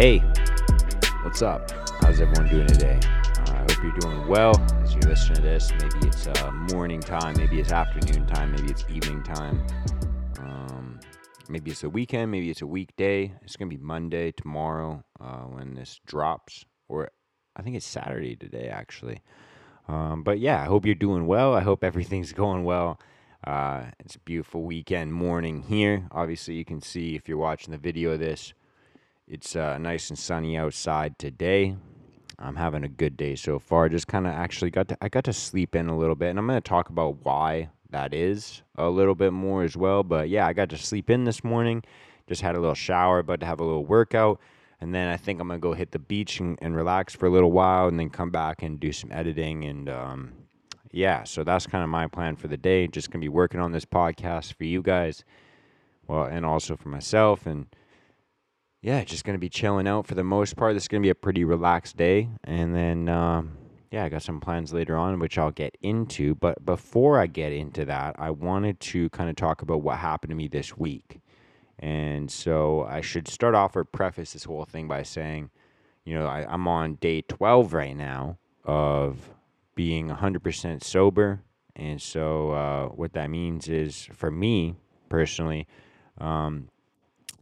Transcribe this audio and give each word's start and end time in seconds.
Hey, 0.00 0.20
what's 1.20 1.42
up? 1.42 1.70
How's 2.00 2.22
everyone 2.22 2.48
doing 2.48 2.66
today? 2.66 2.98
Uh, 3.04 3.52
I 3.52 3.58
hope 3.58 3.82
you're 3.82 3.98
doing 3.98 4.26
well 4.28 4.58
as 4.82 4.94
you 4.94 5.00
listen 5.00 5.34
to 5.34 5.42
this. 5.42 5.70
Maybe 5.72 6.06
it's 6.08 6.26
uh, 6.26 6.50
morning 6.72 7.00
time, 7.00 7.34
maybe 7.36 7.60
it's 7.60 7.70
afternoon 7.70 8.26
time, 8.26 8.52
maybe 8.52 8.70
it's 8.70 8.86
evening 8.88 9.22
time. 9.22 9.62
Um, 10.38 11.00
maybe 11.50 11.70
it's 11.70 11.84
a 11.84 11.90
weekend, 11.90 12.30
maybe 12.30 12.48
it's 12.48 12.62
a 12.62 12.66
weekday. 12.66 13.34
It's 13.42 13.56
gonna 13.56 13.68
be 13.68 13.76
Monday 13.76 14.32
tomorrow 14.32 15.04
uh, 15.20 15.42
when 15.42 15.74
this 15.74 16.00
drops, 16.06 16.64
or 16.88 17.10
I 17.54 17.60
think 17.60 17.76
it's 17.76 17.84
Saturday 17.84 18.36
today 18.36 18.68
actually. 18.68 19.20
Um, 19.86 20.22
but 20.22 20.38
yeah, 20.38 20.62
I 20.62 20.64
hope 20.64 20.86
you're 20.86 20.94
doing 20.94 21.26
well. 21.26 21.54
I 21.54 21.60
hope 21.60 21.84
everything's 21.84 22.32
going 22.42 22.64
well. 22.64 22.98
Uh, 23.46 23.82
it's 23.98 24.14
a 24.14 24.20
beautiful 24.20 24.62
weekend 24.62 25.12
morning 25.12 25.60
here. 25.60 26.08
Obviously, 26.10 26.54
you 26.54 26.64
can 26.64 26.80
see 26.80 27.16
if 27.16 27.28
you're 27.28 27.36
watching 27.36 27.72
the 27.72 27.76
video 27.76 28.12
of 28.12 28.20
this, 28.20 28.54
it's 29.30 29.54
uh, 29.54 29.78
nice 29.78 30.10
and 30.10 30.18
sunny 30.18 30.58
outside 30.58 31.16
today. 31.16 31.76
I'm 32.40 32.56
having 32.56 32.82
a 32.82 32.88
good 32.88 33.16
day 33.16 33.36
so 33.36 33.60
far. 33.60 33.88
Just 33.88 34.08
kind 34.08 34.26
of 34.26 34.32
actually 34.32 34.72
got 34.72 34.88
to 34.88 34.98
I 35.00 35.08
got 35.08 35.24
to 35.24 35.32
sleep 35.32 35.76
in 35.76 35.88
a 35.88 35.96
little 35.96 36.16
bit, 36.16 36.30
and 36.30 36.38
I'm 36.38 36.48
going 36.48 36.60
to 36.60 36.68
talk 36.68 36.88
about 36.88 37.24
why 37.24 37.70
that 37.90 38.12
is 38.12 38.62
a 38.76 38.88
little 38.90 39.14
bit 39.14 39.32
more 39.32 39.62
as 39.62 39.76
well. 39.76 40.02
But 40.02 40.28
yeah, 40.28 40.48
I 40.48 40.52
got 40.52 40.68
to 40.70 40.76
sleep 40.76 41.10
in 41.10 41.24
this 41.24 41.44
morning. 41.44 41.84
Just 42.26 42.42
had 42.42 42.56
a 42.56 42.60
little 42.60 42.74
shower, 42.74 43.20
about 43.20 43.40
to 43.40 43.46
have 43.46 43.60
a 43.60 43.64
little 43.64 43.84
workout, 43.84 44.40
and 44.80 44.92
then 44.92 45.08
I 45.08 45.16
think 45.16 45.40
I'm 45.40 45.46
gonna 45.46 45.60
go 45.60 45.74
hit 45.74 45.92
the 45.92 45.98
beach 46.00 46.40
and, 46.40 46.58
and 46.60 46.74
relax 46.74 47.14
for 47.14 47.26
a 47.26 47.30
little 47.30 47.52
while, 47.52 47.86
and 47.86 48.00
then 48.00 48.10
come 48.10 48.30
back 48.30 48.62
and 48.64 48.80
do 48.80 48.92
some 48.92 49.12
editing 49.12 49.64
and 49.64 49.88
um, 49.88 50.32
yeah, 50.90 51.22
so 51.22 51.44
that's 51.44 51.68
kind 51.68 51.84
of 51.84 51.90
my 51.90 52.08
plan 52.08 52.34
for 52.34 52.48
the 52.48 52.56
day. 52.56 52.88
Just 52.88 53.12
gonna 53.12 53.20
be 53.20 53.28
working 53.28 53.60
on 53.60 53.70
this 53.70 53.84
podcast 53.84 54.54
for 54.54 54.64
you 54.64 54.82
guys, 54.82 55.24
well, 56.08 56.24
and 56.24 56.44
also 56.44 56.74
for 56.76 56.88
myself, 56.88 57.46
and 57.46 57.66
yeah, 58.82 59.04
just 59.04 59.24
gonna 59.24 59.38
be 59.38 59.48
chilling 59.48 59.86
out 59.86 60.06
for 60.06 60.14
the 60.14 60.24
most 60.24 60.56
part. 60.56 60.74
This 60.74 60.84
is 60.84 60.88
gonna 60.88 61.02
be 61.02 61.10
a 61.10 61.14
pretty 61.14 61.44
relaxed 61.44 61.96
day, 61.96 62.28
and 62.44 62.74
then 62.74 63.08
um, 63.08 63.56
yeah, 63.90 64.04
I 64.04 64.08
got 64.08 64.22
some 64.22 64.40
plans 64.40 64.72
later 64.72 64.96
on, 64.96 65.18
which 65.18 65.38
I'll 65.38 65.50
get 65.50 65.76
into. 65.82 66.34
But 66.34 66.64
before 66.64 67.18
I 67.18 67.26
get 67.26 67.52
into 67.52 67.84
that, 67.86 68.16
I 68.18 68.30
wanted 68.30 68.80
to 68.80 69.10
kind 69.10 69.28
of 69.28 69.36
talk 69.36 69.62
about 69.62 69.82
what 69.82 69.98
happened 69.98 70.30
to 70.30 70.36
me 70.36 70.48
this 70.48 70.76
week, 70.76 71.20
and 71.78 72.30
so 72.30 72.84
I 72.84 73.00
should 73.00 73.28
start 73.28 73.54
off 73.54 73.76
or 73.76 73.84
preface 73.84 74.32
this 74.32 74.44
whole 74.44 74.64
thing 74.64 74.88
by 74.88 75.02
saying, 75.02 75.50
you 76.04 76.14
know, 76.14 76.26
I, 76.26 76.46
I'm 76.48 76.66
on 76.66 76.94
day 76.96 77.22
12 77.22 77.72
right 77.72 77.96
now 77.96 78.38
of 78.64 79.30
being 79.74 80.08
100% 80.08 80.82
sober. 80.82 81.42
And 81.76 82.00
so, 82.02 82.50
uh, 82.50 82.88
what 82.88 83.12
that 83.14 83.30
means 83.30 83.68
is 83.68 84.08
for 84.12 84.30
me 84.30 84.76
personally, 85.08 85.66
um, 86.18 86.68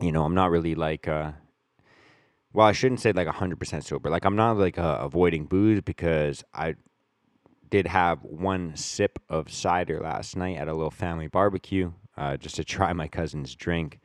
you 0.01 0.13
know, 0.13 0.25
I'm 0.25 0.35
not 0.35 0.51
really 0.51 0.75
like, 0.75 1.09
uh, 1.09 1.33
well, 2.53 2.67
I 2.67 2.73
shouldn't 2.73 3.01
say 3.01 3.13
like 3.13 3.29
100% 3.29 3.85
sober. 3.85 4.11
Like, 4.11 4.25
I'm 4.25 4.37
not 4.37 4.57
like 4.57 4.79
uh, 4.79 4.99
avoiding 5.01 5.47
booze 5.47 5.81
because 5.81 6.45
I 6.55 6.75
did 7.71 7.87
have 7.87 8.23
one 8.23 8.75
sip 8.77 9.19
of 9.29 9.51
cider 9.51 10.01
last 10.01 10.37
night 10.37 10.57
at 10.57 10.69
a 10.69 10.73
little 10.73 10.91
family 10.91 11.27
barbecue 11.27 11.93
uh, 12.17 12.37
just 12.37 12.57
to 12.57 12.65
try 12.65 12.93
my 12.93 13.09
cousin's 13.09 13.55
drink. 13.55 14.01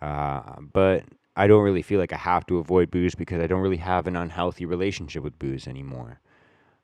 Uh, 0.00 0.60
but 0.72 1.04
I 1.36 1.46
don't 1.46 1.62
really 1.62 1.82
feel 1.82 1.98
like 1.98 2.12
I 2.12 2.16
have 2.16 2.46
to 2.46 2.58
avoid 2.58 2.90
booze 2.90 3.14
because 3.14 3.42
I 3.42 3.46
don't 3.46 3.60
really 3.60 3.76
have 3.78 4.06
an 4.06 4.16
unhealthy 4.16 4.64
relationship 4.64 5.22
with 5.22 5.38
booze 5.38 5.66
anymore. 5.66 6.20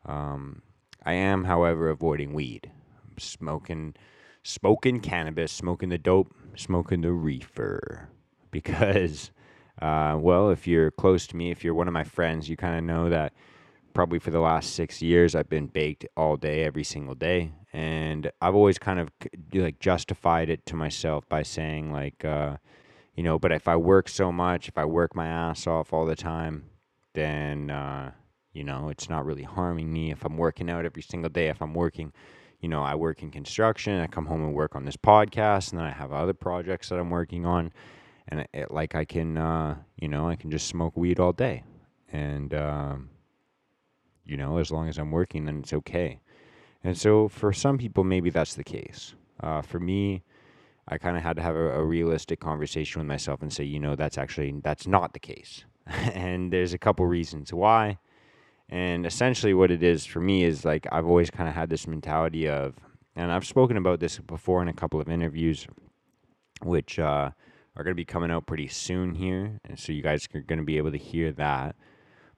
Um, 0.07 0.63
I 1.05 1.15
am, 1.15 1.45
however, 1.45 1.91
avoiding 1.91 2.33
weed, 2.33 2.71
smoking, 3.19 3.95
smoking 4.43 5.01
cannabis, 5.01 5.53
smoking 5.53 5.89
the 5.89 5.99
dope, 5.99 6.35
smoking 6.57 7.03
the 7.03 7.13
reefer, 7.13 8.09
because, 8.55 9.33
uh, 9.83 10.17
well, 10.19 10.51
if 10.51 10.67
you're 10.67 10.93
close 10.93 11.27
to 11.27 11.37
me, 11.37 11.51
if 11.51 11.65
you're 11.65 11.75
one 11.75 11.89
of 11.89 11.93
my 11.93 12.05
friends, 12.05 12.49
you 12.49 12.57
kind 12.57 12.79
of 12.79 12.85
know 12.85 13.11
that 13.11 13.33
probably 13.95 14.21
for 14.21 14.31
the 14.31 14.41
last 14.41 14.75
six 14.75 15.03
years 15.03 15.35
I've 15.35 15.49
been 15.49 15.67
baked 15.67 16.07
all 16.17 16.37
day, 16.37 16.63
every 16.63 16.85
single 16.85 17.17
day, 17.17 17.53
and 17.73 18.31
I've 18.41 18.55
always 18.55 18.79
kind 18.79 19.01
of 19.01 19.11
like 19.53 19.81
justified 19.81 20.49
it 20.49 20.65
to 20.67 20.77
myself 20.77 21.29
by 21.29 21.43
saying 21.43 21.93
like, 21.93 22.25
uh, 22.25 22.59
you 23.17 23.25
know, 23.25 23.41
but 23.41 23.51
if 23.51 23.67
I 23.67 23.75
work 23.75 24.09
so 24.09 24.31
much, 24.31 24.69
if 24.69 24.79
I 24.79 24.85
work 24.85 25.17
my 25.17 25.27
ass 25.27 25.67
off 25.67 25.93
all 25.93 26.07
the 26.07 26.17
time, 26.17 26.65
then. 27.13 27.71
Uh, 27.71 28.13
you 28.55 28.63
know, 28.63 28.89
it's 28.89 29.11
not 29.11 29.27
really 29.27 29.43
harming 29.43 29.93
me 29.93 30.13
if 30.13 30.25
I'm 30.25 30.37
working 30.37 30.71
out 30.71 30.85
every 30.87 31.03
single 31.03 31.29
day. 31.29 31.49
If 31.49 31.61
I'm 31.61 31.75
working, 31.75 32.13
you 32.61 32.69
know, 32.69 32.83
I 32.83 32.95
work 32.95 33.21
in 33.23 33.31
construction, 33.33 34.01
I 34.01 34.07
come 34.07 34.27
home 34.27 34.45
and 34.45 34.55
work 34.55 34.77
on 34.77 34.85
this 34.85 34.97
podcast, 34.97 35.71
and 35.71 35.81
then 35.81 35.87
I 35.87 35.91
have 35.91 36.13
other 36.13 36.33
projects 36.33 36.89
that 36.89 37.01
I'm 37.01 37.11
working 37.11 37.45
on. 37.45 37.73
And 38.29 38.47
it, 38.53 38.71
like 38.71 38.95
I 38.95 39.05
can, 39.05 39.37
uh, 39.37 39.77
you 39.97 40.09
know, 40.09 40.29
I 40.29 40.37
can 40.37 40.51
just 40.51 40.67
smoke 40.67 40.97
weed 40.97 41.21
all 41.21 41.33
day. 41.33 41.65
And, 42.11 42.55
um, 42.55 43.11
you 44.25 44.37
know, 44.37 44.59
as 44.59 44.71
long 44.71 44.89
as 44.89 44.99
I'm 44.99 45.11
working, 45.11 45.45
then 45.45 45.59
it's 45.61 45.73
okay. 45.73 46.21
And 46.83 46.97
so 46.97 47.29
for 47.29 47.53
some 47.53 47.79
people, 47.79 48.05
maybe 48.05 48.31
that's 48.31 48.55
the 48.55 48.65
case. 48.65 49.15
Uh, 49.41 49.63
for 49.63 49.81
me, 49.81 50.23
I 50.87 50.99
kind 50.99 51.17
of 51.17 51.23
had 51.23 51.37
to 51.37 51.43
have 51.43 51.57
a, 51.57 51.81
a, 51.81 51.85
realistic 51.85 52.41
conversation 52.41 53.01
with 53.01 53.09
myself 53.09 53.41
and 53.41 53.53
say, 53.53 53.65
you 53.65 53.81
know, 53.81 53.97
that's 53.97 54.19
actually 54.19 54.55
that's 54.63 54.87
not 54.87 55.15
the 55.15 55.19
case. 55.19 55.65
and 55.87 56.53
there's 56.53 56.75
a 56.75 56.79
couple 56.79 57.07
reasons 57.07 57.53
why. 57.53 57.99
And 58.69 59.07
essentially, 59.07 59.55
what 59.55 59.71
it 59.71 59.83
is 59.83 60.05
for 60.05 60.21
me 60.21 60.45
is 60.45 60.65
like 60.65 60.87
I've 60.93 61.07
always 61.07 61.31
kind 61.31 61.49
of 61.49 61.55
had 61.55 61.71
this 61.71 61.87
mentality 61.87 62.49
of, 62.49 62.75
and 63.17 63.33
I've 63.33 63.47
spoken 63.47 63.77
about 63.77 64.01
this 64.01 64.19
before 64.19 64.63
in 64.63 64.69
a 64.69 64.73
couple 64.73 65.01
of 65.01 65.09
interviews, 65.09 65.67
which 66.63 66.99
uh, 66.99 67.31
are 67.77 67.85
going 67.85 67.93
to 67.93 67.97
be 67.97 68.05
coming 68.05 68.31
out 68.31 68.47
pretty 68.47 68.69
soon 68.69 69.15
here. 69.15 69.59
And 69.65 69.79
so 69.79 69.93
you 69.93 70.03
guys 70.03 70.29
are 70.35 70.41
going 70.41 70.59
to 70.59 70.65
be 70.65 70.77
able 70.77 70.93
to 70.93 70.99
hear 70.99 71.33
that. 71.33 71.77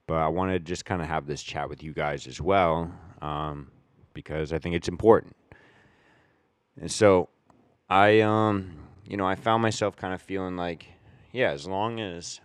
But 0.07 0.15
I 0.15 0.27
want 0.29 0.51
to 0.51 0.59
just 0.59 0.85
kind 0.85 1.01
of 1.01 1.07
have 1.07 1.27
this 1.27 1.43
chat 1.43 1.69
with 1.69 1.83
you 1.83 1.93
guys 1.93 2.27
as 2.27 2.39
well 2.41 2.91
um, 3.21 3.71
because 4.13 4.53
I 4.53 4.59
think 4.59 4.75
it's 4.75 4.87
important. 4.87 5.35
And 6.79 6.91
so 6.91 7.29
I, 7.89 8.21
um, 8.21 8.73
you 9.07 9.17
know, 9.17 9.25
I 9.25 9.35
found 9.35 9.61
myself 9.61 9.95
kind 9.95 10.13
of 10.13 10.21
feeling 10.21 10.55
like, 10.55 10.87
yeah, 11.31 11.51
as 11.51 11.67
long 11.67 11.99
as 11.99 12.39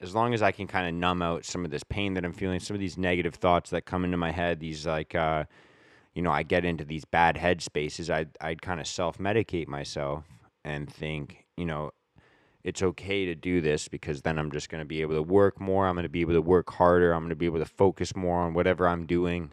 as 0.00 0.14
long 0.14 0.34
as 0.34 0.42
I 0.42 0.52
can 0.52 0.66
kind 0.66 0.86
of 0.86 0.94
numb 0.94 1.22
out 1.22 1.44
some 1.44 1.64
of 1.64 1.70
this 1.70 1.82
pain 1.82 2.14
that 2.14 2.24
I'm 2.24 2.34
feeling, 2.34 2.60
some 2.60 2.74
of 2.74 2.80
these 2.80 2.98
negative 2.98 3.34
thoughts 3.34 3.70
that 3.70 3.86
come 3.86 4.04
into 4.04 4.18
my 4.18 4.30
head, 4.30 4.60
these 4.60 4.86
like, 4.86 5.14
uh, 5.14 5.44
you 6.14 6.20
know, 6.20 6.30
I 6.30 6.42
get 6.42 6.66
into 6.66 6.84
these 6.84 7.06
bad 7.06 7.36
head 7.38 7.62
spaces, 7.62 8.10
I'd, 8.10 8.28
I'd 8.40 8.60
kind 8.60 8.80
of 8.80 8.86
self 8.86 9.16
medicate 9.16 9.68
myself 9.68 10.24
and 10.64 10.92
think, 10.92 11.46
you 11.56 11.64
know, 11.64 11.92
it's 12.66 12.82
okay 12.82 13.26
to 13.26 13.34
do 13.36 13.60
this 13.60 13.86
because 13.86 14.22
then 14.22 14.40
I'm 14.40 14.50
just 14.50 14.68
going 14.68 14.80
to 14.80 14.84
be 14.84 15.00
able 15.00 15.14
to 15.14 15.22
work 15.22 15.60
more. 15.60 15.86
I'm 15.86 15.94
going 15.94 16.02
to 16.02 16.08
be 16.08 16.22
able 16.22 16.32
to 16.32 16.42
work 16.42 16.68
harder. 16.68 17.12
I'm 17.12 17.20
going 17.20 17.30
to 17.30 17.36
be 17.36 17.46
able 17.46 17.60
to 17.60 17.64
focus 17.64 18.16
more 18.16 18.40
on 18.40 18.54
whatever 18.54 18.88
I'm 18.88 19.06
doing. 19.06 19.52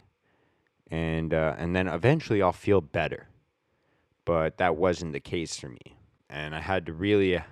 And, 0.90 1.32
uh, 1.32 1.54
and 1.56 1.76
then 1.76 1.86
eventually 1.86 2.42
I'll 2.42 2.52
feel 2.52 2.80
better. 2.80 3.28
But 4.24 4.58
that 4.58 4.74
wasn't 4.74 5.12
the 5.12 5.20
case 5.20 5.56
for 5.56 5.68
me. 5.68 5.96
And 6.28 6.56
I 6.56 6.60
had 6.60 6.86
to 6.86 6.92
really, 6.92 7.36
uh, 7.36 7.42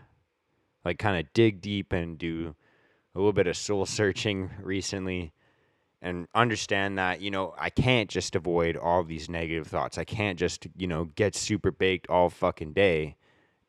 like, 0.85 0.99
kind 0.99 1.25
of 1.25 1.33
dig 1.33 1.61
deep 1.61 1.93
and 1.93 2.19
do 2.19 2.57
a 3.15 3.19
little 3.19 3.33
bit 3.33 3.47
of 3.47 3.57
soul 3.57 3.87
searching 3.87 4.51
recently 4.61 5.33
and 6.05 6.27
understand 6.35 6.99
that 6.99 7.21
you 7.21 7.31
know 7.31 7.55
I 7.57 7.71
can't 7.71 8.11
just 8.11 8.35
avoid 8.35 8.77
all 8.77 9.05
these 9.05 9.29
negative 9.29 9.69
thoughts. 9.69 9.99
I 9.99 10.03
can't 10.03 10.37
just 10.37 10.67
you 10.77 10.89
know 10.89 11.05
get 11.05 11.37
super 11.37 11.71
baked 11.71 12.11
all 12.11 12.29
fucking 12.29 12.73
day 12.73 13.15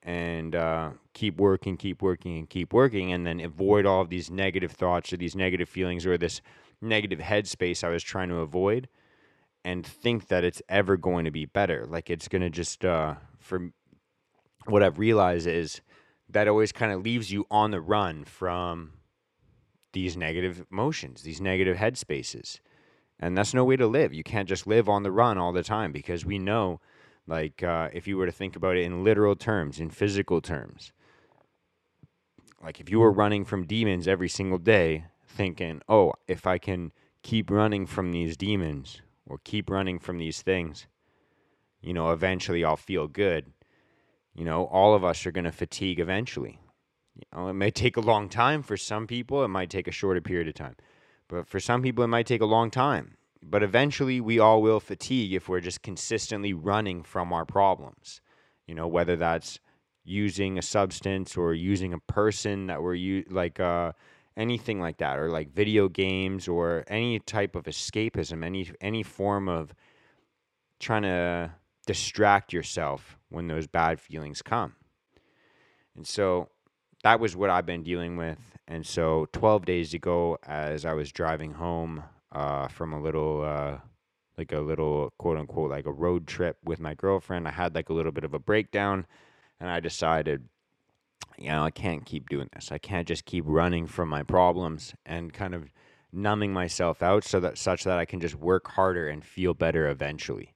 and 0.04 0.56
uh, 0.56 0.92
keep 1.14 1.40
working, 1.40 1.78
keep 1.78 2.02
working, 2.02 2.38
and 2.38 2.50
keep 2.50 2.74
working, 2.74 3.12
and 3.14 3.26
then 3.26 3.40
avoid 3.40 3.86
all 3.86 4.02
of 4.02 4.10
these 4.10 4.30
negative 4.30 4.72
thoughts 4.72 5.12
or 5.14 5.18
these 5.18 5.36
negative 5.36 5.70
feelings 5.70 6.06
or 6.06 6.18
this 6.18 6.42
negative 6.82 7.20
headspace 7.20 7.84
I 7.84 7.90
was 7.90 8.04
trying 8.04 8.30
to 8.30 8.38
avoid, 8.38 8.90
and 9.64 9.86
think 9.86 10.28
that 10.28 10.44
it's 10.44 10.62
ever 10.68 10.98
going 10.98 11.26
to 11.26 11.32
be 11.32 11.46
better. 11.46 11.86
Like 11.88 12.10
it's 12.10 12.28
gonna 12.28 12.50
just 12.50 12.84
uh, 12.84 13.16
for 13.40 13.72
what 14.66 14.84
I've 14.84 15.00
realized 15.00 15.48
is 15.48 15.82
that 16.30 16.48
always 16.48 16.72
kind 16.72 16.92
of 16.92 17.04
leaves 17.04 17.32
you 17.32 17.46
on 17.50 17.72
the 17.72 17.82
run 17.82 18.26
from 18.26 18.94
these 19.94 20.18
negative 20.18 20.66
emotions, 20.72 21.22
these 21.22 21.40
negative 21.40 21.78
headspaces. 21.78 22.60
And 23.20 23.38
that's 23.38 23.54
no 23.54 23.64
way 23.64 23.78
to 23.78 23.88
live. 23.88 24.14
You 24.14 24.24
can't 24.24 24.50
just 24.50 24.68
live 24.68 24.90
on 24.90 25.04
the 25.04 25.12
run 25.12 25.38
all 25.38 25.54
the 25.54 25.64
time 25.64 25.92
because 25.92 26.26
we 26.26 26.40
know, 26.40 26.82
like, 27.28 27.64
uh, 27.64 27.90
if 27.94 28.08
you 28.08 28.18
were 28.18 28.26
to 28.26 28.32
think 28.32 28.56
about 28.56 28.78
it 28.78 28.84
in 28.84 29.04
literal 29.04 29.36
terms, 29.36 29.80
in 29.80 29.90
physical 29.90 30.42
terms, 30.42 30.92
like 32.64 32.80
if 32.80 32.90
you 32.90 33.00
were 33.00 33.12
running 33.12 33.46
from 33.46 33.66
demons 33.66 34.08
every 34.08 34.30
single 34.30 34.58
day, 34.58 35.06
thinking, 35.28 35.82
oh, 35.90 36.14
if 36.28 36.46
I 36.48 36.58
can 36.58 36.92
keep 37.22 37.50
running 37.50 37.86
from 37.86 38.12
these 38.12 38.38
demons 38.38 39.02
or 39.26 39.40
keep 39.44 39.70
running 39.70 40.00
from 40.00 40.18
these 40.18 40.42
things, 40.42 40.88
you 41.82 41.94
know, 41.94 42.12
eventually 42.12 42.64
I'll 42.64 42.78
feel 42.78 43.08
good. 43.08 43.52
You 44.34 44.46
know, 44.46 44.66
all 44.66 44.96
of 44.96 45.04
us 45.04 45.26
are 45.26 45.32
going 45.32 45.46
to 45.46 45.52
fatigue 45.52 46.00
eventually. 46.00 46.60
You 47.16 47.24
know, 47.34 47.48
it 47.50 47.54
may 47.54 47.70
take 47.70 47.98
a 47.98 48.02
long 48.02 48.30
time 48.30 48.64
for 48.64 48.78
some 48.78 49.06
people, 49.06 49.44
it 49.44 49.50
might 49.50 49.70
take 49.70 49.88
a 49.88 49.92
shorter 49.92 50.22
period 50.22 50.48
of 50.48 50.56
time. 50.56 50.76
But 51.28 51.48
for 51.48 51.60
some 51.60 51.82
people, 51.82 52.04
it 52.04 52.08
might 52.08 52.26
take 52.26 52.42
a 52.42 52.46
long 52.46 52.72
time. 52.72 53.16
But 53.46 53.64
eventually, 53.64 54.22
we 54.22 54.40
all 54.40 54.62
will 54.62 54.80
fatigue 54.80 55.34
if 55.34 55.50
we're 55.50 55.60
just 55.60 55.82
consistently 55.82 56.54
running 56.54 57.04
from 57.04 57.34
our 57.34 57.46
problems. 57.46 58.22
You 58.68 58.76
know, 58.76 58.88
whether 58.88 59.16
that's 59.16 59.60
using 60.06 60.58
a 60.58 60.62
substance 60.62 61.38
or 61.38 61.54
using 61.54 61.94
a 61.94 62.00
person 62.00 62.68
that 62.68 62.82
we're 62.82 62.96
u- 62.96 63.26
like, 63.30 63.60
uh, 63.60 63.94
anything 64.36 64.80
like 64.80 64.98
that 64.98 65.20
or 65.20 65.30
like 65.30 65.54
video 65.54 65.88
games 65.88 66.48
or 66.48 66.84
any 66.88 67.20
type 67.20 67.56
of 67.56 67.66
escapism 67.66 68.44
any 68.44 68.70
any 68.82 69.04
form 69.04 69.48
of 69.48 69.74
trying 70.80 71.04
to 71.04 71.52
distract 71.86 72.52
yourself 72.52 73.18
when 73.30 73.48
those 73.48 73.68
bad 73.68 74.00
feelings 74.00 74.42
come 74.42 74.74
and 75.96 76.08
so 76.08 76.50
that 77.04 77.20
was 77.20 77.36
what 77.36 77.50
I've 77.50 77.66
been 77.66 77.84
dealing 77.84 78.18
with 78.18 78.40
and 78.68 78.86
so 78.86 79.28
12 79.34 79.66
days 79.66 79.94
ago 79.94 80.38
as 80.44 80.86
I 80.86 80.94
was 80.94 81.12
driving 81.12 81.54
home 81.54 82.04
uh, 82.34 82.68
from 82.68 82.92
a 82.94 83.02
little 83.02 83.44
uh, 83.44 83.78
like 84.38 84.52
a 84.52 84.60
little 84.60 85.14
quote 85.18 85.38
unquote 85.38 85.72
like 85.72 85.86
a 85.86 85.92
road 85.92 86.28
trip 86.28 86.58
with 86.66 86.80
my 86.80 86.94
girlfriend 86.96 87.48
I 87.48 87.52
had 87.52 87.76
like 87.76 87.90
a 87.90 87.94
little 87.94 88.12
bit 88.12 88.24
of 88.26 88.34
a 88.34 88.40
breakdown 88.40 89.06
and 89.60 89.70
I 89.70 89.80
decided 89.80 90.50
you 91.38 91.50
know, 91.50 91.64
I 91.64 91.72
can't 91.72 92.06
keep 92.06 92.30
doing 92.30 92.50
this. 92.54 92.72
I 92.72 92.78
can't 92.78 93.08
just 93.08 93.26
keep 93.26 93.44
running 93.48 93.88
from 93.88 94.10
my 94.10 94.24
problems 94.24 94.94
and 95.06 95.34
kind 95.34 95.54
of 95.54 95.72
numbing 96.12 96.54
myself 96.54 97.02
out 97.02 97.24
so 97.24 97.40
that 97.40 97.58
such 97.58 97.84
that 97.84 97.98
I 97.98 98.06
can 98.06 98.20
just 98.20 98.36
work 98.36 98.70
harder 98.70 99.08
and 99.08 99.26
feel 99.26 99.54
better 99.54 99.88
eventually. 99.88 100.54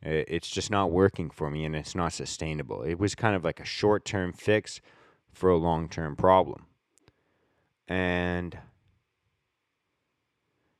It's 0.00 0.48
just 0.48 0.70
not 0.70 0.90
working 0.90 1.30
for 1.30 1.48
me 1.50 1.64
and 1.64 1.76
it's 1.76 1.94
not 1.94 2.12
sustainable. 2.12 2.82
It 2.82 2.98
was 2.98 3.14
kind 3.14 3.36
of 3.36 3.44
like 3.44 3.60
a 3.60 3.64
short 3.64 4.04
term 4.04 4.32
fix 4.32 4.80
for 5.32 5.50
a 5.50 5.56
long 5.56 5.88
term 5.88 6.16
problem. 6.16 6.66
And 7.86 8.58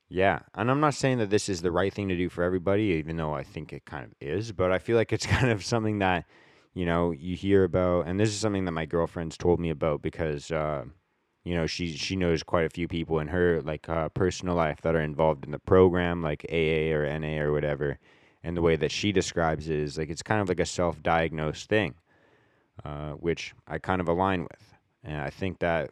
yeah, 0.09 0.39
and 0.53 0.69
I'm 0.69 0.79
not 0.79 0.93
saying 0.93 1.17
that 1.19 1.29
this 1.29 1.49
is 1.49 1.61
the 1.61 1.71
right 1.71 1.93
thing 1.93 2.09
to 2.09 2.17
do 2.17 2.29
for 2.29 2.43
everybody, 2.43 2.83
even 2.83 3.17
though 3.17 3.33
I 3.33 3.43
think 3.43 3.73
it 3.73 3.85
kind 3.85 4.05
of 4.05 4.11
is, 4.21 4.51
but 4.51 4.71
I 4.71 4.79
feel 4.79 4.97
like 4.97 5.13
it's 5.13 5.25
kind 5.37 5.49
of 5.51 5.63
something 5.63 5.99
that 5.99 6.25
you 6.73 6.85
know, 6.85 7.11
you 7.11 7.35
hear 7.35 7.63
about, 7.63 8.07
and 8.07 8.19
this 8.19 8.29
is 8.29 8.39
something 8.39 8.65
that 8.65 8.71
my 8.71 8.85
girlfriend's 8.85 9.37
told 9.37 9.59
me 9.59 9.69
about 9.69 10.01
because, 10.01 10.51
uh, 10.51 10.83
you 11.43 11.55
know, 11.55 11.67
she 11.67 11.95
she 11.95 12.15
knows 12.15 12.41
quite 12.41 12.65
a 12.65 12.69
few 12.69 12.87
people 12.87 13.19
in 13.19 13.27
her 13.27 13.61
like 13.61 13.87
uh, 13.89 14.09
personal 14.09 14.55
life 14.55 14.81
that 14.81 14.95
are 14.95 15.01
involved 15.01 15.45
in 15.45 15.51
the 15.51 15.59
program, 15.59 16.21
like 16.21 16.45
AA 16.49 16.91
or 16.93 17.19
NA 17.19 17.41
or 17.41 17.51
whatever. 17.51 17.99
And 18.43 18.57
the 18.57 18.61
way 18.61 18.75
that 18.75 18.91
she 18.91 19.11
describes 19.11 19.69
it 19.69 19.77
is 19.77 19.97
like 19.97 20.09
it's 20.09 20.23
kind 20.23 20.41
of 20.41 20.49
like 20.49 20.59
a 20.59 20.65
self-diagnosed 20.65 21.69
thing, 21.69 21.95
uh, 22.83 23.11
which 23.11 23.53
I 23.67 23.77
kind 23.77 24.01
of 24.01 24.07
align 24.07 24.43
with, 24.43 24.73
and 25.03 25.21
I 25.21 25.29
think 25.29 25.59
that 25.59 25.91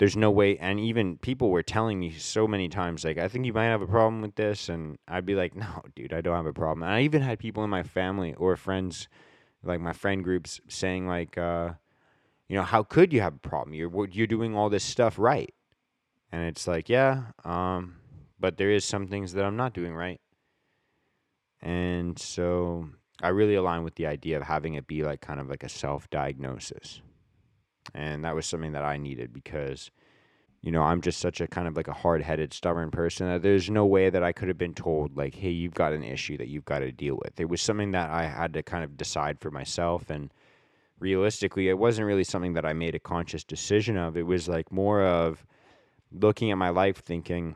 there's 0.00 0.16
no 0.16 0.30
way 0.30 0.56
and 0.56 0.80
even 0.80 1.18
people 1.18 1.50
were 1.50 1.62
telling 1.62 2.00
me 2.00 2.10
so 2.10 2.48
many 2.48 2.70
times 2.70 3.04
like 3.04 3.18
i 3.18 3.28
think 3.28 3.44
you 3.44 3.52
might 3.52 3.66
have 3.66 3.82
a 3.82 3.86
problem 3.86 4.22
with 4.22 4.34
this 4.34 4.70
and 4.70 4.98
i'd 5.08 5.26
be 5.26 5.34
like 5.34 5.54
no 5.64 5.82
dude 5.94 6.14
i 6.14 6.22
don't 6.22 6.34
have 6.34 6.46
a 6.46 6.52
problem. 6.52 6.82
And 6.82 6.92
i 6.92 7.02
even 7.02 7.20
had 7.22 7.38
people 7.38 7.62
in 7.62 7.70
my 7.70 7.82
family 7.82 8.34
or 8.34 8.56
friends 8.56 9.08
like 9.62 9.78
my 9.78 9.92
friend 9.92 10.24
groups 10.24 10.58
saying 10.68 11.06
like 11.06 11.36
uh, 11.36 11.72
you 12.48 12.56
know 12.56 12.62
how 12.62 12.82
could 12.82 13.12
you 13.12 13.20
have 13.20 13.34
a 13.34 13.48
problem? 13.48 13.74
You're 13.74 14.08
you're 14.08 14.26
doing 14.26 14.56
all 14.56 14.70
this 14.70 14.84
stuff 14.84 15.18
right. 15.18 15.52
And 16.32 16.44
it's 16.44 16.66
like 16.66 16.88
yeah 16.88 17.24
um, 17.44 17.96
but 18.38 18.56
there 18.56 18.70
is 18.70 18.86
some 18.86 19.06
things 19.06 19.34
that 19.34 19.44
i'm 19.44 19.56
not 19.56 19.74
doing 19.74 19.94
right. 19.94 20.20
And 21.60 22.18
so 22.18 22.88
i 23.22 23.28
really 23.28 23.54
align 23.54 23.84
with 23.84 23.96
the 23.96 24.06
idea 24.06 24.38
of 24.38 24.44
having 24.44 24.74
it 24.74 24.86
be 24.86 25.02
like 25.02 25.20
kind 25.20 25.40
of 25.40 25.50
like 25.50 25.62
a 25.62 25.68
self-diagnosis 25.68 27.02
and 27.94 28.24
that 28.24 28.34
was 28.34 28.46
something 28.46 28.72
that 28.72 28.84
i 28.84 28.96
needed 28.96 29.32
because 29.32 29.90
you 30.62 30.70
know, 30.70 30.82
I'm 30.82 31.00
just 31.00 31.20
such 31.20 31.40
a 31.40 31.46
kind 31.48 31.66
of 31.66 31.76
like 31.76 31.88
a 31.88 31.92
hard 31.92 32.22
headed, 32.22 32.52
stubborn 32.52 32.90
person 32.90 33.26
that 33.28 33.42
there's 33.42 33.70
no 33.70 33.86
way 33.86 34.10
that 34.10 34.22
I 34.22 34.32
could 34.32 34.48
have 34.48 34.58
been 34.58 34.74
told, 34.74 35.16
like, 35.16 35.34
hey, 35.34 35.50
you've 35.50 35.74
got 35.74 35.94
an 35.94 36.04
issue 36.04 36.36
that 36.36 36.48
you've 36.48 36.66
got 36.66 36.80
to 36.80 36.92
deal 36.92 37.18
with. 37.22 37.40
It 37.40 37.48
was 37.48 37.62
something 37.62 37.92
that 37.92 38.10
I 38.10 38.26
had 38.26 38.52
to 38.54 38.62
kind 38.62 38.84
of 38.84 38.96
decide 38.96 39.40
for 39.40 39.50
myself. 39.50 40.10
And 40.10 40.30
realistically, 40.98 41.68
it 41.68 41.78
wasn't 41.78 42.06
really 42.06 42.24
something 42.24 42.52
that 42.54 42.66
I 42.66 42.74
made 42.74 42.94
a 42.94 42.98
conscious 42.98 43.42
decision 43.42 43.96
of. 43.96 44.18
It 44.18 44.26
was 44.26 44.48
like 44.48 44.70
more 44.70 45.02
of 45.02 45.46
looking 46.12 46.50
at 46.50 46.58
my 46.58 46.68
life 46.68 47.02
thinking, 47.02 47.54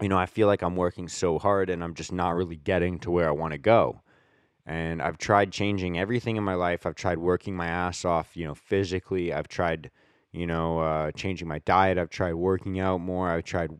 you 0.00 0.08
know, 0.08 0.18
I 0.18 0.26
feel 0.26 0.46
like 0.46 0.62
I'm 0.62 0.76
working 0.76 1.08
so 1.08 1.40
hard 1.40 1.70
and 1.70 1.82
I'm 1.82 1.94
just 1.94 2.12
not 2.12 2.36
really 2.36 2.56
getting 2.56 3.00
to 3.00 3.10
where 3.10 3.28
I 3.28 3.32
want 3.32 3.52
to 3.52 3.58
go. 3.58 4.00
And 4.66 5.00
I've 5.00 5.18
tried 5.18 5.52
changing 5.52 5.98
everything 5.98 6.36
in 6.36 6.44
my 6.44 6.54
life. 6.54 6.86
I've 6.86 6.96
tried 6.96 7.18
working 7.18 7.54
my 7.54 7.68
ass 7.68 8.04
off, 8.04 8.36
you 8.36 8.44
know, 8.44 8.54
physically. 8.54 9.32
I've 9.32 9.48
tried 9.48 9.90
you 10.36 10.46
know, 10.46 10.80
uh, 10.80 11.10
changing 11.12 11.48
my 11.48 11.58
diet. 11.60 11.98
I've 11.98 12.10
tried 12.10 12.34
working 12.34 12.78
out 12.78 13.00
more. 13.00 13.30
I've 13.30 13.44
tried 13.44 13.70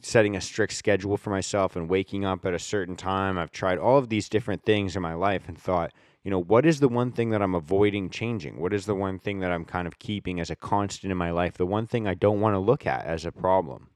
setting 0.00 0.34
a 0.34 0.40
strict 0.40 0.72
schedule 0.72 1.18
for 1.18 1.28
myself 1.28 1.76
and 1.76 1.90
waking 1.90 2.24
up 2.24 2.46
at 2.46 2.54
a 2.54 2.58
certain 2.58 2.96
time. 2.96 3.36
I've 3.36 3.52
tried 3.52 3.78
all 3.78 3.98
of 3.98 4.08
these 4.08 4.30
different 4.30 4.64
things 4.64 4.96
in 4.96 5.02
my 5.02 5.12
life 5.12 5.46
and 5.46 5.58
thought, 5.58 5.92
you 6.22 6.30
know, 6.30 6.40
what 6.40 6.64
is 6.64 6.80
the 6.80 6.88
one 6.88 7.12
thing 7.12 7.28
that 7.30 7.42
I'm 7.42 7.54
avoiding 7.54 8.08
changing? 8.08 8.58
What 8.58 8.72
is 8.72 8.86
the 8.86 8.94
one 8.94 9.18
thing 9.18 9.40
that 9.40 9.52
I'm 9.52 9.66
kind 9.66 9.86
of 9.86 9.98
keeping 9.98 10.40
as 10.40 10.48
a 10.48 10.56
constant 10.56 11.10
in 11.10 11.18
my 11.18 11.30
life? 11.30 11.58
The 11.58 11.66
one 11.66 11.86
thing 11.86 12.08
I 12.08 12.14
don't 12.14 12.40
want 12.40 12.54
to 12.54 12.58
look 12.58 12.86
at 12.86 13.04
as 13.04 13.26
a 13.26 13.32
problem. 13.32 13.88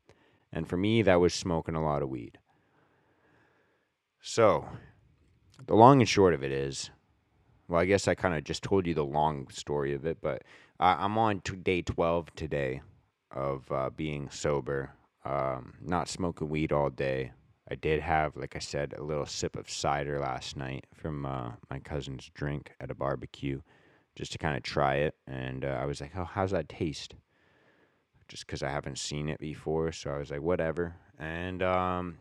And 0.52 0.68
for 0.68 0.76
me, 0.76 1.00
that 1.02 1.20
was 1.20 1.32
smoking 1.32 1.74
a 1.74 1.82
lot 1.82 2.02
of 2.02 2.10
weed. 2.10 2.36
So, 4.20 4.66
the 5.68 5.74
long 5.74 6.00
and 6.00 6.08
short 6.08 6.32
of 6.32 6.42
it 6.42 6.50
is, 6.50 6.90
well, 7.68 7.80
I 7.80 7.84
guess 7.84 8.08
I 8.08 8.14
kind 8.14 8.34
of 8.34 8.42
just 8.42 8.62
told 8.62 8.86
you 8.86 8.94
the 8.94 9.04
long 9.04 9.48
story 9.50 9.94
of 9.94 10.06
it, 10.06 10.16
but 10.22 10.42
I'm 10.80 11.18
on 11.18 11.42
to 11.42 11.56
day 11.56 11.82
12 11.82 12.34
today 12.34 12.80
of 13.30 13.70
uh, 13.70 13.90
being 13.94 14.30
sober, 14.30 14.92
um, 15.26 15.74
not 15.82 16.08
smoking 16.08 16.48
weed 16.48 16.72
all 16.72 16.88
day. 16.88 17.32
I 17.70 17.74
did 17.74 18.00
have, 18.00 18.34
like 18.34 18.56
I 18.56 18.60
said, 18.60 18.94
a 18.96 19.02
little 19.02 19.26
sip 19.26 19.56
of 19.56 19.68
cider 19.68 20.18
last 20.18 20.56
night 20.56 20.86
from 20.94 21.26
uh, 21.26 21.50
my 21.70 21.80
cousin's 21.80 22.30
drink 22.32 22.72
at 22.80 22.90
a 22.90 22.94
barbecue 22.94 23.60
just 24.16 24.32
to 24.32 24.38
kind 24.38 24.56
of 24.56 24.62
try 24.62 24.94
it. 24.94 25.16
And 25.26 25.66
uh, 25.66 25.78
I 25.80 25.84
was 25.84 26.00
like, 26.00 26.12
oh, 26.16 26.24
how's 26.24 26.52
that 26.52 26.70
taste? 26.70 27.14
Just 28.26 28.46
because 28.46 28.62
I 28.62 28.70
haven't 28.70 28.98
seen 28.98 29.28
it 29.28 29.38
before. 29.38 29.92
So 29.92 30.10
I 30.12 30.16
was 30.16 30.30
like, 30.30 30.40
whatever. 30.40 30.96
And 31.18 31.62
um, 31.62 32.16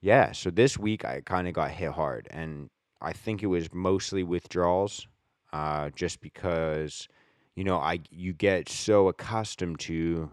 yeah, 0.00 0.32
so 0.32 0.50
this 0.50 0.78
week 0.78 1.04
I 1.04 1.20
kind 1.24 1.48
of 1.48 1.54
got 1.54 1.70
hit 1.70 1.92
hard. 1.92 2.28
And 2.30 2.70
I 3.00 3.12
think 3.12 3.42
it 3.42 3.46
was 3.46 3.72
mostly 3.72 4.22
withdrawals 4.22 5.06
uh, 5.52 5.90
just 5.90 6.20
because 6.20 7.08
you 7.56 7.64
know 7.64 7.78
I 7.78 8.00
you 8.10 8.32
get 8.32 8.68
so 8.68 9.08
accustomed 9.08 9.80
to 9.80 10.30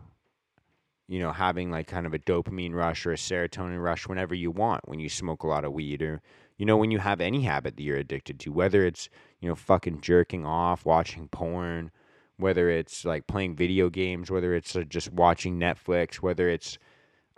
you 1.08 1.20
know 1.20 1.32
having 1.32 1.72
like 1.72 1.88
kind 1.88 2.06
of 2.06 2.14
a 2.14 2.20
dopamine 2.20 2.74
rush 2.74 3.06
or 3.06 3.14
a 3.14 3.18
serotonin 3.18 3.82
rush 3.82 4.08
whenever 4.08 4.36
you 4.36 4.52
want 4.52 4.88
when 4.88 5.00
you 5.00 5.10
smoke 5.10 5.44
a 5.44 5.48
lot 5.48 5.66
of 5.66 5.74
weed 5.74 6.02
or 6.02 6.22
you 6.58 6.66
know 6.66 6.78
when 6.78 6.92
you 6.92 7.00
have 7.00 7.22
any 7.22 7.42
habit 7.44 7.76
that 7.78 7.84
you're 7.84 7.98
addicted 7.98 8.40
to 8.40 8.52
whether 8.52 8.86
it's 8.86 9.10
you 9.40 9.50
know 9.50 9.56
fucking 9.56 10.02
jerking 10.02 10.46
off 10.46 10.86
watching 10.86 11.28
porn 11.30 11.92
whether 12.38 12.70
it's 12.70 13.04
like 13.06 13.26
playing 13.28 13.56
video 13.56 13.90
games 13.90 14.30
whether 14.30 14.54
it's 14.54 14.76
uh, 14.76 14.84
just 14.84 15.12
watching 15.12 15.60
netflix 15.60 16.16
whether 16.16 16.50
it's 16.50 16.78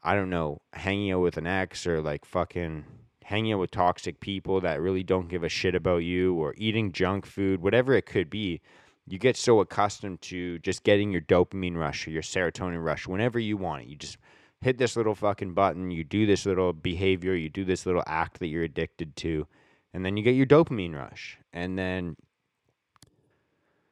i 0.03 0.15
don't 0.15 0.29
know 0.29 0.61
hanging 0.73 1.11
out 1.11 1.21
with 1.21 1.37
an 1.37 1.47
ex 1.47 1.85
or 1.85 2.01
like 2.01 2.25
fucking 2.25 2.85
hanging 3.29 3.53
out 3.53 3.59
with 3.59 3.69
toxic 3.69 4.19
people 4.19 4.59
that 4.59 4.81
really 4.81 5.03
don't 5.03 5.29
give 5.29 5.43
a 5.43 5.49
shit 5.49 5.75
about 5.75 5.97
you 5.97 6.33
or 6.33 6.55
eating 6.57 6.91
junk 6.91 7.27
food, 7.27 7.61
whatever 7.61 7.93
it 7.93 8.07
could 8.07 8.27
be, 8.27 8.59
you 9.07 9.19
get 9.19 9.37
so 9.37 9.59
accustomed 9.59 10.19
to 10.19 10.57
just 10.59 10.83
getting 10.83 11.11
your 11.11 11.21
dopamine 11.21 11.75
rush 11.75 12.07
or 12.07 12.09
your 12.09 12.23
serotonin 12.23 12.83
rush 12.83 13.07
whenever 13.07 13.37
you 13.37 13.55
want 13.55 13.83
it. 13.83 13.87
You 13.87 13.95
just 13.95 14.17
hit 14.61 14.79
this 14.79 14.95
little 14.95 15.13
fucking 15.13 15.53
button, 15.53 15.91
you 15.91 16.03
do 16.03 16.25
this 16.25 16.47
little 16.47 16.73
behavior, 16.73 17.35
you 17.35 17.49
do 17.49 17.63
this 17.63 17.85
little 17.85 18.01
act 18.07 18.39
that 18.39 18.47
you're 18.47 18.63
addicted 18.63 19.15
to, 19.17 19.45
and 19.93 20.03
then 20.03 20.17
you 20.17 20.23
get 20.23 20.33
your 20.33 20.47
dopamine 20.47 20.95
rush. 20.95 21.37
And 21.53 21.77
then, 21.77 22.15